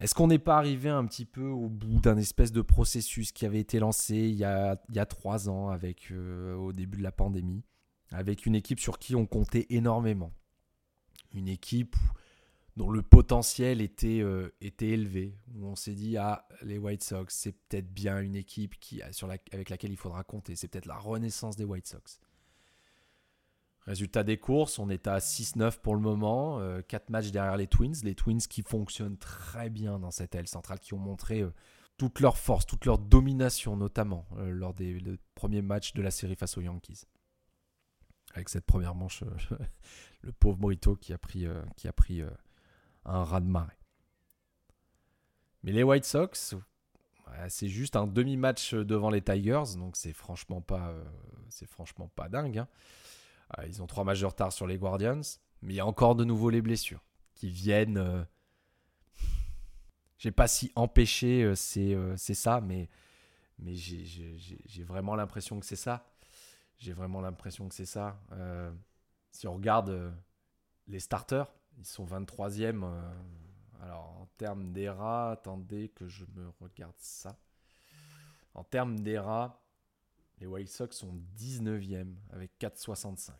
Est-ce 0.00 0.14
qu'on 0.14 0.28
n'est 0.28 0.38
pas 0.38 0.56
arrivé 0.56 0.88
un 0.88 1.04
petit 1.06 1.24
peu 1.24 1.46
au 1.48 1.68
bout 1.68 2.00
d'un 2.00 2.16
espèce 2.18 2.52
de 2.52 2.62
processus 2.62 3.32
qui 3.32 3.44
avait 3.46 3.58
été 3.58 3.80
lancé 3.80 4.14
il 4.14 4.36
y 4.36 4.44
a, 4.44 5.06
trois 5.06 5.48
ans, 5.48 5.68
avec, 5.70 6.12
euh, 6.12 6.54
au 6.54 6.72
début 6.72 6.98
de 6.98 7.02
la 7.02 7.12
pandémie, 7.12 7.64
avec 8.12 8.46
une 8.46 8.54
équipe 8.54 8.78
sur 8.78 8.98
qui 8.98 9.16
on 9.16 9.26
comptait 9.26 9.66
énormément? 9.70 10.32
Une 11.34 11.48
équipe 11.48 11.96
dont 12.76 12.90
le 12.90 13.02
potentiel 13.02 13.80
était, 13.80 14.20
euh, 14.20 14.54
était 14.60 14.90
élevé. 14.90 15.36
Où 15.56 15.66
on 15.66 15.74
s'est 15.74 15.94
dit, 15.94 16.16
ah, 16.16 16.46
les 16.62 16.78
White 16.78 17.02
Sox, 17.02 17.34
c'est 17.34 17.52
peut-être 17.52 17.92
bien 17.92 18.20
une 18.20 18.36
équipe 18.36 18.78
qui, 18.78 19.02
avec 19.02 19.68
laquelle 19.68 19.90
il 19.90 19.96
faudra 19.96 20.22
compter. 20.22 20.54
C'est 20.54 20.68
peut-être 20.68 20.86
la 20.86 20.96
renaissance 20.96 21.56
des 21.56 21.64
White 21.64 21.88
Sox. 21.88 22.20
Résultat 23.88 24.22
des 24.22 24.36
courses, 24.36 24.78
on 24.78 24.90
est 24.90 25.06
à 25.06 25.18
6-9 25.18 25.78
pour 25.80 25.94
le 25.94 26.02
moment, 26.02 26.60
4 26.88 27.02
euh, 27.02 27.06
matchs 27.08 27.30
derrière 27.30 27.56
les 27.56 27.66
Twins. 27.66 27.94
Les 28.02 28.14
Twins 28.14 28.40
qui 28.40 28.62
fonctionnent 28.62 29.16
très 29.16 29.70
bien 29.70 29.98
dans 29.98 30.10
cette 30.10 30.34
aile 30.34 30.46
centrale, 30.46 30.78
qui 30.78 30.92
ont 30.92 30.98
montré 30.98 31.40
euh, 31.40 31.54
toute 31.96 32.20
leur 32.20 32.36
force, 32.36 32.66
toute 32.66 32.84
leur 32.84 32.98
domination, 32.98 33.76
notamment 33.76 34.26
lors 34.36 34.74
des 34.74 35.00
premiers 35.34 35.62
matchs 35.62 35.94
de 35.94 36.02
la 36.02 36.10
série 36.10 36.36
face 36.36 36.56
aux 36.58 36.60
Yankees. 36.60 37.06
Avec 38.34 38.50
cette 38.50 38.66
première 38.66 38.94
manche, 38.94 39.24
le 40.20 40.32
pauvre 40.32 40.58
Morito 40.58 40.94
qui 40.94 41.12
a 41.12 41.18
pris, 41.18 41.46
qui 41.76 41.88
a 41.88 41.92
pris 41.92 42.22
un 43.04 43.24
raz 43.24 43.40
de 43.40 43.46
marée. 43.46 43.80
Mais 45.64 45.72
les 45.72 45.82
White 45.82 46.04
Sox, 46.04 46.54
c'est 47.48 47.68
juste 47.68 47.96
un 47.96 48.06
demi-match 48.06 48.74
devant 48.74 49.10
les 49.10 49.22
Tigers, 49.22 49.76
donc 49.76 49.96
c'est 49.96 50.12
franchement 50.12 50.60
pas, 50.60 50.90
euh, 50.90 51.04
c'est 51.48 51.68
franchement 51.68 52.08
pas 52.14 52.28
dingue. 52.28 52.58
Hein. 52.58 52.68
Euh, 53.56 53.66
ils 53.66 53.82
ont 53.82 53.86
trois 53.86 54.04
matchs 54.04 54.20
de 54.20 54.26
retard 54.26 54.52
sur 54.52 54.66
les 54.66 54.78
Guardians, 54.78 55.20
mais 55.62 55.74
il 55.74 55.76
y 55.76 55.80
a 55.80 55.86
encore 55.86 56.14
de 56.14 56.24
nouveau 56.24 56.50
les 56.50 56.62
blessures 56.62 57.02
qui 57.34 57.50
viennent. 57.50 57.98
Euh, 57.98 58.24
j'ai 60.18 60.32
pas 60.32 60.48
si 60.48 60.72
empêché, 60.74 61.52
c'est 61.54 62.34
ça, 62.34 62.60
mais, 62.60 62.88
mais 63.60 63.76
j'ai 63.76 64.82
vraiment 64.82 65.14
l'impression 65.14 65.60
que 65.60 65.66
c'est 65.66 65.76
ça. 65.76 66.10
J'ai 66.78 66.92
vraiment 66.92 67.20
l'impression 67.20 67.68
que 67.68 67.74
c'est 67.74 67.86
ça. 67.86 68.20
si 69.30 69.46
on 69.46 69.54
regarde 69.54 70.12
les 70.88 71.00
starters, 71.00 71.46
ils 71.78 71.86
sont 71.86 72.04
23e. 72.04 72.82
Euh, 72.82 73.12
alors, 73.80 74.16
en 74.20 74.26
termes 74.36 74.72
d'ERA, 74.72 75.32
attendez 75.32 75.90
que 75.90 76.08
je 76.08 76.24
me 76.34 76.50
regarde 76.60 76.96
ça. 76.96 77.38
En 78.54 78.64
termes 78.64 78.98
d'ERA, 79.00 79.62
Les 80.40 80.46
White 80.46 80.68
Sox 80.68 80.96
sont 80.96 81.20
19e 81.36 82.14
avec 82.30 82.52
4,65. 82.60 83.32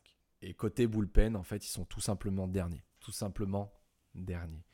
Et 0.42 0.54
côté 0.54 0.86
bullpen, 0.86 1.36
en 1.36 1.42
fait, 1.42 1.64
ils 1.64 1.70
sont 1.70 1.84
tout 1.84 2.00
simplement 2.00 2.48
derniers. 2.48 2.84
Tout 3.00 3.12
simplement 3.12 3.72
derniers. 4.14 4.64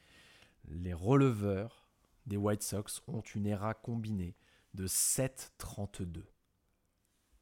Les 0.68 0.94
releveurs 0.94 1.86
des 2.26 2.36
White 2.36 2.62
Sox 2.62 3.02
ont 3.06 3.20
une 3.20 3.46
ERA 3.46 3.74
combinée 3.74 4.36
de 4.72 4.86
7,32. 4.86 6.22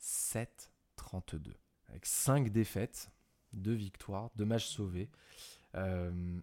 7,32. 0.01 1.53
Avec 1.89 2.07
5 2.07 2.51
défaites, 2.51 3.11
2 3.53 3.73
victoires, 3.73 4.31
2 4.37 4.45
matchs 4.45 4.67
sauvés 4.67 5.11
euh, 5.75 6.41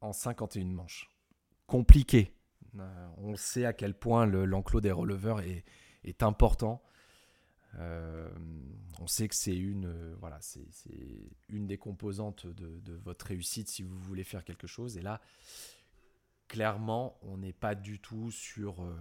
en 0.00 0.12
51 0.12 0.64
manches. 0.66 1.10
Compliqué. 1.66 2.34
Euh, 2.78 3.08
on 3.18 3.36
sait 3.36 3.66
à 3.66 3.72
quel 3.72 3.94
point 3.94 4.26
l'enclos 4.26 4.80
des 4.80 4.92
releveurs 4.92 5.40
est, 5.40 5.64
est 6.04 6.22
important. 6.22 6.82
Euh, 7.78 8.28
on 9.00 9.06
sait 9.06 9.28
que 9.28 9.34
c'est 9.34 9.56
une, 9.56 9.86
euh, 9.86 10.14
voilà, 10.20 10.38
c'est 10.40 10.66
une 11.48 11.66
des 11.66 11.78
composantes 11.78 12.46
de, 12.46 12.94
votre 13.04 13.26
réussite 13.26 13.68
si 13.68 13.82
vous 13.82 13.98
voulez 13.98 14.24
faire 14.24 14.44
quelque 14.44 14.66
chose. 14.66 14.96
Et 14.96 15.02
là, 15.02 15.20
clairement, 16.48 17.18
on 17.22 17.38
n'est 17.38 17.52
pas 17.52 17.74
du 17.74 17.98
tout 17.98 18.30
sur, 18.30 18.82
euh, 18.82 18.94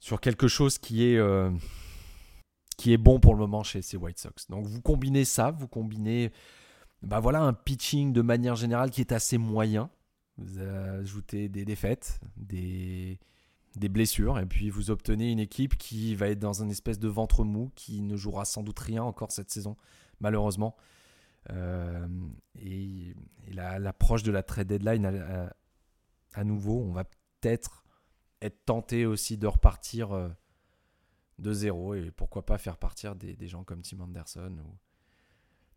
sur 0.00 0.20
quelque 0.20 0.48
chose 0.48 0.78
qui 0.78 1.04
est, 1.04 1.20
qui 2.76 2.92
est 2.92 2.98
bon 2.98 3.20
pour 3.20 3.34
le 3.34 3.40
moment 3.40 3.62
chez 3.62 3.82
ces 3.82 3.96
White 3.96 4.18
Sox. 4.18 4.48
Donc 4.48 4.66
vous 4.66 4.80
combinez 4.80 5.24
ça, 5.24 5.50
vous 5.50 5.68
combinez 5.68 6.32
bah 7.02 7.20
voilà, 7.20 7.42
un 7.42 7.52
pitching 7.52 8.12
de 8.12 8.22
manière 8.22 8.56
générale 8.56 8.90
qui 8.90 9.00
est 9.00 9.12
assez 9.12 9.38
moyen. 9.38 9.90
Vous 10.38 10.60
ajoutez 10.60 11.48
des 11.48 11.64
défaites, 11.64 12.20
des, 12.36 13.18
des 13.76 13.90
blessures, 13.90 14.38
et 14.38 14.46
puis 14.46 14.70
vous 14.70 14.90
obtenez 14.90 15.30
une 15.30 15.38
équipe 15.38 15.76
qui 15.76 16.14
va 16.14 16.28
être 16.28 16.38
dans 16.38 16.62
un 16.62 16.68
espèce 16.70 16.98
de 16.98 17.08
ventre 17.08 17.44
mou, 17.44 17.70
qui 17.74 18.00
ne 18.00 18.16
jouera 18.16 18.46
sans 18.46 18.62
doute 18.62 18.78
rien 18.78 19.02
encore 19.02 19.30
cette 19.30 19.50
saison, 19.50 19.76
malheureusement. 20.18 20.76
Euh, 21.50 22.08
et, 22.58 23.14
l'approche 23.48 24.22
de 24.22 24.32
la 24.32 24.42
trade 24.42 24.66
deadline, 24.66 25.06
à, 26.34 26.44
nouveau, 26.44 26.80
on 26.80 26.92
va 26.92 27.04
peut-être 27.04 27.84
être 28.40 28.64
tenté 28.64 29.06
aussi 29.06 29.36
de 29.38 29.46
repartir 29.46 30.12
euh, 30.12 30.28
de 31.38 31.52
zéro, 31.52 31.94
et 31.94 32.10
pourquoi 32.10 32.46
pas 32.46 32.58
faire 32.58 32.78
partir 32.78 33.14
des, 33.14 33.46
gens 33.46 33.62
comme 33.62 33.82
Tim 33.82 34.00
Anderson, 34.00 34.56
ou, 34.64 34.78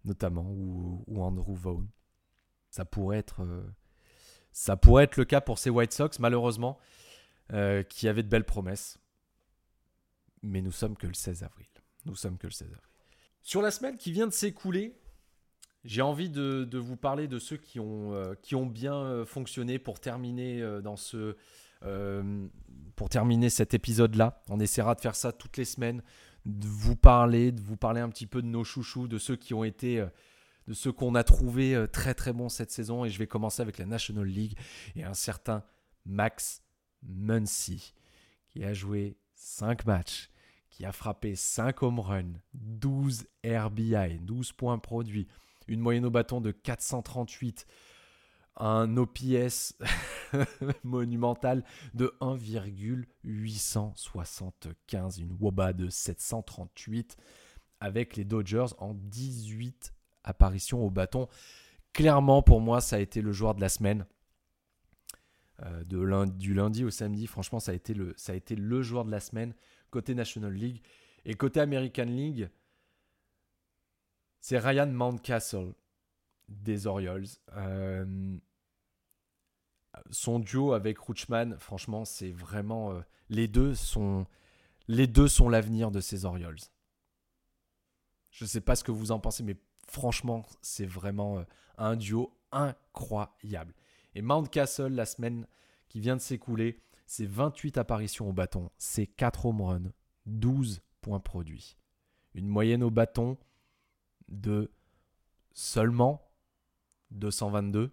notamment, 0.06 0.50
ou, 0.50 1.22
Andrew 1.22 1.54
Vaughn. 1.54 1.88
Ça 2.72 2.86
pourrait 2.86 3.18
être... 3.20 3.44
Euh, 3.44 3.64
ça 4.52 4.76
pourrait 4.76 5.04
être 5.04 5.18
le 5.18 5.26
cas 5.26 5.42
pour 5.42 5.60
ces 5.60 5.70
White 5.70 5.94
Sox, 5.94 6.18
malheureusement. 6.20 6.80
Euh, 7.52 7.82
qui 7.82 8.08
avait 8.08 8.22
de 8.22 8.28
belles 8.28 8.46
promesses. 8.46 9.00
Mais 10.44 10.62
nous 10.62 10.72
sommes 10.72 10.96
que 10.96 11.08
le 11.08 11.16
16 11.16 11.42
avril. 11.42 11.66
Nous 12.06 12.16
sommes 12.16 12.38
que 12.38 12.46
le 12.46 12.52
16 12.52 12.68
avril. 12.68 12.90
Sur 13.42 13.64
la 13.64 13.72
semaine 13.72 13.98
qui 13.98 14.12
vient 14.12 14.28
de 14.28 14.34
s'écouler, 14.34 14.96
j'ai 15.84 16.04
envie 16.04 16.30
de, 16.30 16.78
vous 16.78 16.96
parler 16.96 17.28
de 17.28 17.40
ceux 17.40 17.58
qui 17.58 17.80
ont, 17.80 18.14
euh, 18.14 18.36
qui 18.44 18.54
ont 18.54 18.68
bien 18.68 18.94
euh, 18.94 19.26
fonctionné 19.26 19.80
pour 19.80 20.00
terminer 20.00 20.62
dans 20.84 20.96
ce, 20.96 21.36
pour 22.96 23.10
terminer 23.10 23.50
cet 23.50 23.74
épisode-là. 23.74 24.44
On 24.50 24.60
essaiera 24.60 24.94
de 24.94 25.02
faire 25.02 25.16
ça 25.16 25.32
toutes 25.32 25.58
les 25.58 25.66
semaines, 25.66 26.04
de 26.46 26.68
vous 26.68 26.96
parler, 26.96 27.52
de 27.52 27.62
vous 27.62 27.78
parler 27.78 28.00
un 28.00 28.10
petit 28.10 28.28
peu 28.28 28.44
de 28.44 28.48
nos 28.48 28.64
chouchous, 28.64 29.08
de 29.08 29.18
ceux 29.18 29.38
qui 29.38 29.56
ont 29.56 29.64
été, 29.64 30.06
de 30.68 30.74
ceux 30.76 30.92
qu'on 30.92 31.16
a 31.16 31.24
trouvé 31.24 31.88
très 31.92 32.14
très 32.14 32.32
bons 32.32 32.50
cette 32.50 32.70
saison. 32.70 33.06
Et 33.06 33.10
je 33.10 33.18
vais 33.18 33.28
commencer 33.28 33.64
avec 33.64 33.80
la 33.80 33.88
National 33.88 34.28
League 34.28 34.56
et 34.96 35.04
un 35.04 35.16
certain 35.16 35.64
Max 36.06 36.62
Muncy, 37.04 37.94
qui 38.48 38.64
a 38.64 38.74
joué 38.74 39.18
5 39.36 39.86
matchs, 39.86 40.32
qui 40.70 40.86
a 40.86 40.92
frappé 40.92 41.36
5 41.36 41.84
home 41.84 42.00
runs, 42.00 42.34
12 42.54 43.28
RBI, 43.46 44.20
12 44.22 44.54
points 44.54 44.80
produits, 44.80 45.28
une 45.68 45.82
moyenne 45.82 46.06
au 46.06 46.12
bâton 46.12 46.42
de 46.42 46.52
438, 46.52 47.68
un 48.58 48.98
OPS 48.98 49.78
monumental 50.84 51.64
de 51.94 52.14
1,875, 52.22 55.20
une 55.20 55.38
WOBA 55.40 55.74
de 55.74 55.90
738 55.90 57.16
avec 57.80 58.18
les 58.18 58.26
Dodgers 58.26 58.74
en 58.80 58.94
18 58.94 59.94
apparitions 60.24 60.86
au 60.86 60.90
bâton. 60.90 61.28
Clairement, 61.94 62.42
pour 62.42 62.62
moi, 62.62 62.82
ça 62.82 62.96
a 62.98 63.00
été 63.00 63.22
le 63.22 63.32
joueur 63.32 63.56
de 63.56 63.62
la 63.62 63.70
semaine. 63.70 64.06
Euh, 65.64 65.84
de 65.84 66.00
lundi, 66.00 66.38
du 66.38 66.54
lundi 66.54 66.86
au 66.86 66.90
samedi. 66.90 67.28
Franchement, 67.28 67.60
ça 67.60 67.72
a, 67.72 67.76
été 67.76 67.94
le, 67.94 68.14
ça 68.16 68.32
a 68.32 68.36
été 68.36 68.56
le 68.56 68.82
joueur 68.82 69.04
de 69.04 69.12
la 69.12 69.20
semaine 69.20 69.54
côté 69.90 70.16
National 70.16 70.54
League. 70.54 70.82
Et 71.26 71.34
côté 71.34 71.60
American 71.60 72.06
League, 72.06 72.50
c'est 74.40 74.58
Ryan 74.58 74.88
Mountcastle 74.88 75.74
des 76.48 76.88
Orioles. 76.88 77.26
Euh, 77.58 78.38
son 80.12 80.40
duo 80.40 80.72
avec 80.74 80.98
Rutschman, 80.98 81.58
franchement, 81.58 82.06
c'est 82.06 82.32
vraiment. 82.32 82.94
Euh, 82.94 83.02
les 83.30 83.48
deux 83.48 83.76
sont. 83.76 84.26
Les 84.88 85.08
deux 85.08 85.28
sont 85.28 85.50
l'avenir 85.50 85.92
de 85.92 86.00
ces 86.00 86.26
Orioles. 86.26 86.60
Je 88.32 88.46
ne 88.46 88.48
sais 88.48 88.62
pas 88.62 88.76
ce 88.76 88.84
que 88.84 88.92
vous 88.92 89.12
en 89.12 89.20
pensez, 89.20 89.44
mais 89.44 89.58
franchement, 89.88 90.46
c'est 90.62 90.86
vraiment 90.86 91.44
un 91.78 91.96
duo 91.96 92.34
incroyable. 92.52 93.74
Et 94.16 94.22
Mountcastle, 94.22 94.94
la 94.94 95.06
semaine 95.06 95.48
qui 95.88 96.00
vient 96.00 96.16
de 96.16 96.22
s'écouler, 96.22 96.82
c'est 97.06 97.26
28 97.26 97.78
apparitions 97.78 98.30
au 98.30 98.34
bâton, 98.34 98.70
c'est 98.78 99.08
4 99.08 99.46
home 99.46 99.62
runs, 99.62 99.92
12 100.26 100.82
points 101.02 101.20
produits. 101.20 101.78
Une 102.36 102.48
moyenne 102.48 102.84
au 102.84 102.92
bâton 102.92 103.38
de 104.28 104.72
seulement 105.54 106.30
222. 107.12 107.92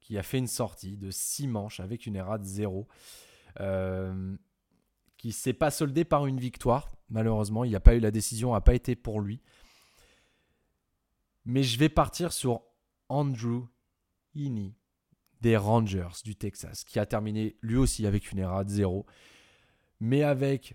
qui 0.00 0.16
a 0.18 0.22
fait 0.22 0.38
une 0.38 0.46
sortie 0.46 0.96
de 0.96 1.10
6 1.10 1.48
manches 1.48 1.80
avec 1.80 2.06
une 2.06 2.16
ERA 2.16 2.38
de 2.38 2.44
0. 2.44 2.88
Euh, 3.60 4.36
qui 5.18 5.32
s'est 5.32 5.52
pas 5.52 5.70
soldé 5.70 6.04
par 6.04 6.26
une 6.26 6.38
victoire. 6.38 6.90
Malheureusement, 7.10 7.64
il 7.64 7.70
n'y 7.70 7.76
a 7.76 7.80
pas 7.80 7.94
eu 7.94 8.00
la 8.00 8.10
décision, 8.10 8.52
n'a 8.52 8.60
pas 8.60 8.74
été 8.74 8.96
pour 8.96 9.20
lui. 9.20 9.42
Mais 11.44 11.62
je 11.62 11.78
vais 11.78 11.88
partir 11.88 12.32
sur 12.32 12.62
Andrew 13.08 13.66
Heaney 14.34 14.74
des 15.40 15.56
Rangers 15.56 16.22
du 16.24 16.36
Texas, 16.36 16.84
qui 16.84 16.98
a 16.98 17.06
terminé 17.06 17.56
lui 17.62 17.76
aussi 17.76 18.06
avec 18.06 18.32
une 18.32 18.38
ERA 18.38 18.64
de 18.64 18.70
0, 18.70 19.06
mais 20.00 20.22
avec 20.22 20.74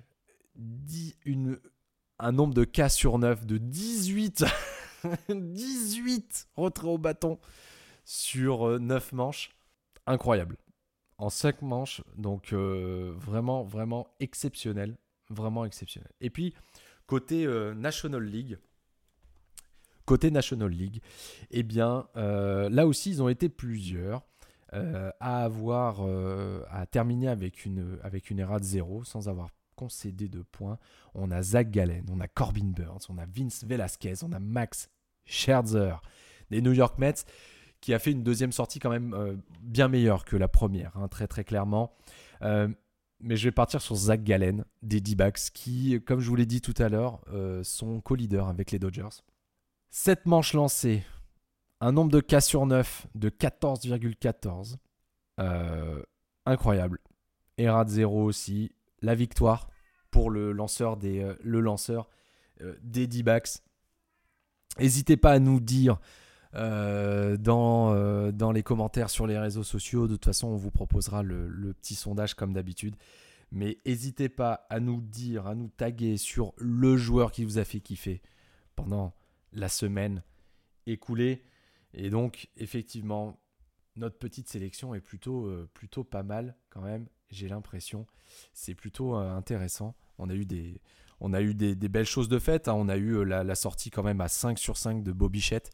un 2.19 2.31
nombre 2.31 2.53
de 2.53 2.63
cas 2.63 2.89
sur 2.89 3.17
9 3.17 3.45
de 3.45 3.57
18. 3.57 4.45
18 5.29 6.47
retraits 6.55 6.89
au 6.89 6.97
bâton 6.97 7.39
sur 8.05 8.79
9 8.79 9.13
euh, 9.13 9.15
manches. 9.15 9.55
Incroyable 10.05 10.57
en 11.17 11.29
5 11.29 11.61
manches. 11.61 12.01
Donc 12.17 12.53
euh, 12.53 13.13
vraiment, 13.17 13.63
vraiment 13.63 14.07
exceptionnel. 14.19 14.97
Vraiment 15.29 15.65
exceptionnel. 15.65 16.11
Et 16.21 16.29
puis, 16.29 16.53
côté 17.07 17.45
euh, 17.45 17.73
National 17.73 18.23
League, 18.23 18.57
côté 20.05 20.31
National 20.31 20.69
League, 20.69 21.01
eh 21.51 21.63
bien, 21.63 22.07
euh, 22.17 22.69
là 22.69 22.85
aussi, 22.85 23.09
ils 23.09 23.23
ont 23.23 23.29
été 23.29 23.49
plusieurs 23.49 24.23
à 25.19 25.43
avoir, 25.43 26.01
à 26.71 26.87
terminer 26.87 27.27
avec 27.27 27.63
une, 27.63 27.99
avec 28.01 28.31
une 28.31 28.37
de 28.37 28.63
0 28.63 29.03
sans 29.03 29.29
avoir 29.29 29.49
concédé 29.75 30.27
de 30.29 30.41
points. 30.41 30.79
On 31.13 31.29
a 31.29 31.43
Zach 31.43 31.69
Gallen, 31.69 32.03
on 32.09 32.19
a 32.19 32.27
Corbin 32.27 32.71
Burns, 32.75 33.01
on 33.09 33.19
a 33.19 33.27
Vince 33.27 33.63
Velasquez, 33.65 34.23
on 34.23 34.31
a 34.31 34.39
Max 34.39 34.89
Scherzer 35.25 36.01
des 36.49 36.61
New 36.61 36.73
York 36.73 36.97
Mets 36.97 37.25
qui 37.83 37.93
a 37.93 37.99
fait 37.99 38.11
une 38.11 38.23
deuxième 38.23 38.53
sortie 38.53 38.79
quand 38.79 38.89
même 38.89 39.13
euh, 39.13 39.35
bien 39.59 39.89
meilleure 39.89 40.23
que 40.23 40.37
la 40.37 40.47
première, 40.47 40.95
hein, 40.95 41.09
très 41.09 41.27
très 41.27 41.43
clairement. 41.43 41.93
Euh, 42.41 42.69
mais 43.19 43.35
je 43.35 43.43
vais 43.43 43.51
partir 43.51 43.81
sur 43.81 43.95
Zach 43.95 44.23
Gallen 44.23 44.63
des 44.81 45.01
D-backs 45.01 45.51
qui, 45.53 46.01
comme 46.05 46.21
je 46.21 46.29
vous 46.29 46.37
l'ai 46.37 46.45
dit 46.45 46.61
tout 46.61 46.73
à 46.77 46.87
l'heure, 46.87 47.19
euh, 47.33 47.61
sont 47.65 47.99
co-leaders 47.99 48.47
avec 48.47 48.71
les 48.71 48.79
Dodgers. 48.79 49.21
7 49.89 50.25
manches 50.27 50.53
lancées, 50.53 51.03
un 51.81 51.91
nombre 51.91 52.09
de 52.09 52.21
cas 52.21 52.39
sur 52.39 52.65
9 52.65 53.07
de 53.15 53.29
14,14. 53.29 54.77
incroyable. 56.45 56.99
ERA 57.57 57.83
de 57.83 57.89
0 57.89 58.23
aussi. 58.23 58.71
La 59.01 59.13
victoire 59.13 59.69
pour 60.09 60.29
le 60.29 60.53
lanceur 60.53 60.95
des, 60.95 61.35
le 61.43 61.59
lanceur, 61.59 62.07
des 62.81 63.07
D-backs. 63.07 63.59
N'hésitez 64.79 65.17
pas 65.17 65.33
à 65.33 65.39
nous 65.39 65.59
dire 65.59 65.99
euh, 66.55 67.35
dans, 67.35 67.95
euh, 67.95 68.31
dans 68.31 68.51
les 68.51 68.61
commentaires 68.61 69.09
sur 69.09 69.25
les 69.25 69.39
réseaux 69.39 69.63
sociaux. 69.63 70.07
De 70.07 70.13
toute 70.13 70.25
façon, 70.25 70.49
on 70.49 70.55
vous 70.55 70.69
proposera 70.69 71.23
le, 71.23 71.73
petit 71.73 71.95
sondage 71.95 72.35
comme 72.35 72.53
d'habitude. 72.53 72.95
Mais 73.51 73.79
n'hésitez 73.85 74.29
pas 74.29 74.65
à 74.69 74.79
nous 74.79 75.01
dire, 75.01 75.47
à 75.47 75.55
nous 75.55 75.69
taguer 75.69 76.17
sur 76.17 76.53
le 76.57 76.97
joueur 76.97 77.31
qui 77.31 77.43
vous 77.43 77.57
a 77.57 77.63
fait 77.63 77.79
kiffer 77.79 78.21
pendant 78.75 79.13
la 79.51 79.67
semaine 79.67 80.23
écoulée. 80.85 81.43
Et 81.93 82.09
donc, 82.09 82.49
effectivement, 82.57 83.39
notre 83.95 84.17
petite 84.17 84.49
sélection 84.49 84.93
est 84.93 85.01
plutôt, 85.01 85.45
euh, 85.45 85.69
plutôt 85.73 86.03
pas 86.03 86.23
mal 86.23 86.55
quand 86.69 86.81
même. 86.81 87.07
J'ai 87.29 87.47
l'impression. 87.47 88.05
C'est 88.53 88.75
plutôt 88.75 89.15
intéressant. 89.15 89.95
On 90.19 90.29
a 90.29 90.35
eu 90.35 90.45
des, 90.45 90.81
on 91.19 91.33
a 91.33 91.41
eu 91.41 91.55
des, 91.55 91.75
belles 91.75 92.05
choses 92.05 92.29
de 92.29 92.37
fait. 92.37 92.67
Hein. 92.67 92.73
On 92.75 92.89
a 92.89 92.97
eu 92.97 93.25
la, 93.25 93.43
la, 93.43 93.55
sortie 93.55 93.89
quand 93.89 94.03
même 94.03 94.21
à 94.21 94.27
5 94.27 94.59
sur 94.59 94.77
5 94.77 95.03
de 95.03 95.11
Bobichette. 95.11 95.71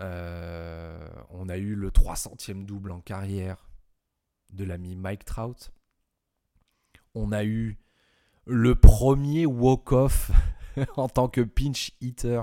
Euh, 0.00 1.08
on 1.30 1.48
a 1.48 1.56
eu 1.58 1.74
le 1.74 1.90
300e 1.90 2.64
double 2.64 2.90
en 2.90 3.00
carrière 3.00 3.68
de 4.52 4.64
l'ami 4.64 4.96
Mike 4.96 5.24
Trout. 5.24 5.72
On 7.14 7.32
a 7.32 7.44
eu 7.44 7.78
le 8.46 8.74
premier 8.74 9.46
walk-off 9.46 10.30
en 10.96 11.08
tant 11.08 11.28
que 11.28 11.40
pinch 11.40 11.92
hitter 12.00 12.42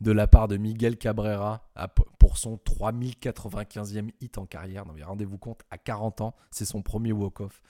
de 0.00 0.12
la 0.12 0.26
part 0.26 0.48
de 0.48 0.56
Miguel 0.56 0.98
Cabrera 0.98 1.70
pour 2.18 2.38
son 2.38 2.56
3095e 2.56 4.10
hit 4.20 4.38
en 4.38 4.46
carrière. 4.46 4.84
Rendez-vous 5.04 5.38
compte, 5.38 5.62
à 5.70 5.78
40 5.78 6.20
ans, 6.20 6.34
c'est 6.50 6.64
son 6.64 6.82
premier 6.82 7.12
walk-off 7.12 7.62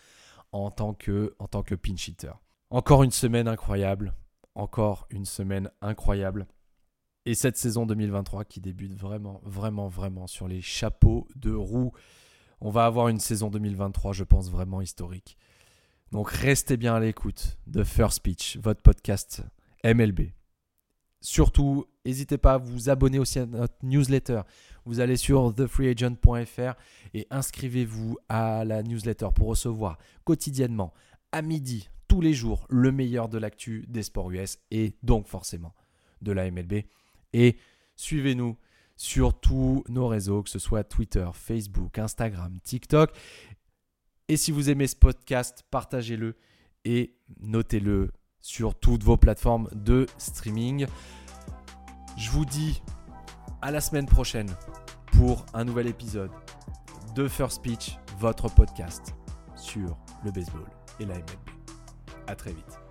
en 0.52 0.66
en 0.66 0.70
tant 0.70 0.94
que 0.94 1.74
pinch 1.74 2.08
hitter. 2.08 2.32
Encore 2.70 3.02
une 3.02 3.10
semaine 3.10 3.48
incroyable. 3.48 4.14
Encore 4.54 5.06
une 5.10 5.26
semaine 5.26 5.70
incroyable. 5.82 6.46
Et 7.26 7.34
cette 7.34 7.56
saison 7.56 7.86
2023 7.86 8.44
qui 8.44 8.60
débute 8.60 8.94
vraiment, 8.94 9.40
vraiment, 9.44 9.88
vraiment 9.88 10.28
sur 10.28 10.46
les 10.46 10.62
chapeaux 10.62 11.26
de 11.34 11.50
roue. 11.50 11.90
On 12.60 12.70
va 12.70 12.86
avoir 12.86 13.08
une 13.08 13.18
saison 13.18 13.50
2023, 13.50 14.12
je 14.12 14.22
pense, 14.22 14.48
vraiment 14.48 14.80
historique. 14.80 15.36
Donc 16.12 16.30
restez 16.30 16.76
bien 16.76 16.94
à 16.94 17.00
l'écoute 17.00 17.58
de 17.66 17.82
First 17.82 18.22
Pitch, 18.22 18.58
votre 18.58 18.80
podcast 18.80 19.42
MLB. 19.84 20.30
Surtout, 21.20 21.86
n'hésitez 22.04 22.38
pas 22.38 22.54
à 22.54 22.58
vous 22.58 22.90
abonner 22.90 23.18
aussi 23.18 23.40
à 23.40 23.46
notre 23.46 23.74
newsletter. 23.82 24.42
Vous 24.84 25.00
allez 25.00 25.16
sur 25.16 25.52
thefreeagent.fr 25.52 26.74
et 27.12 27.26
inscrivez-vous 27.30 28.18
à 28.28 28.64
la 28.64 28.84
newsletter 28.84 29.30
pour 29.34 29.48
recevoir 29.48 29.98
quotidiennement, 30.22 30.94
à 31.32 31.42
midi, 31.42 31.88
tous 32.06 32.20
les 32.20 32.34
jours, 32.34 32.68
le 32.70 32.92
meilleur 32.92 33.28
de 33.28 33.38
l'actu 33.38 33.84
des 33.88 34.04
sports 34.04 34.30
US 34.30 34.58
et 34.70 34.94
donc 35.02 35.26
forcément 35.26 35.74
de 36.22 36.30
la 36.30 36.48
MLB. 36.48 36.84
Et 37.32 37.56
suivez-nous 37.96 38.56
sur 38.96 39.38
tous 39.38 39.84
nos 39.88 40.08
réseaux, 40.08 40.42
que 40.42 40.50
ce 40.50 40.58
soit 40.58 40.84
Twitter, 40.84 41.28
Facebook, 41.34 41.98
Instagram, 41.98 42.58
TikTok. 42.62 43.10
Et 44.28 44.36
si 44.36 44.50
vous 44.50 44.70
aimez 44.70 44.86
ce 44.86 44.96
podcast, 44.96 45.64
partagez-le 45.70 46.36
et 46.84 47.16
notez-le 47.40 48.10
sur 48.40 48.74
toutes 48.74 49.02
vos 49.02 49.16
plateformes 49.16 49.68
de 49.72 50.06
streaming. 50.18 50.86
Je 52.16 52.30
vous 52.30 52.44
dis 52.44 52.82
à 53.60 53.70
la 53.70 53.80
semaine 53.80 54.06
prochaine 54.06 54.50
pour 55.12 55.44
un 55.54 55.64
nouvel 55.64 55.86
épisode 55.86 56.30
de 57.14 57.28
First 57.28 57.62
Pitch, 57.62 57.96
votre 58.18 58.48
podcast 58.54 59.14
sur 59.56 59.96
le 60.24 60.30
baseball 60.30 60.68
et 61.00 61.04
la 61.04 61.14
MLB. 61.14 61.30
À 62.26 62.34
très 62.34 62.52
vite. 62.52 62.86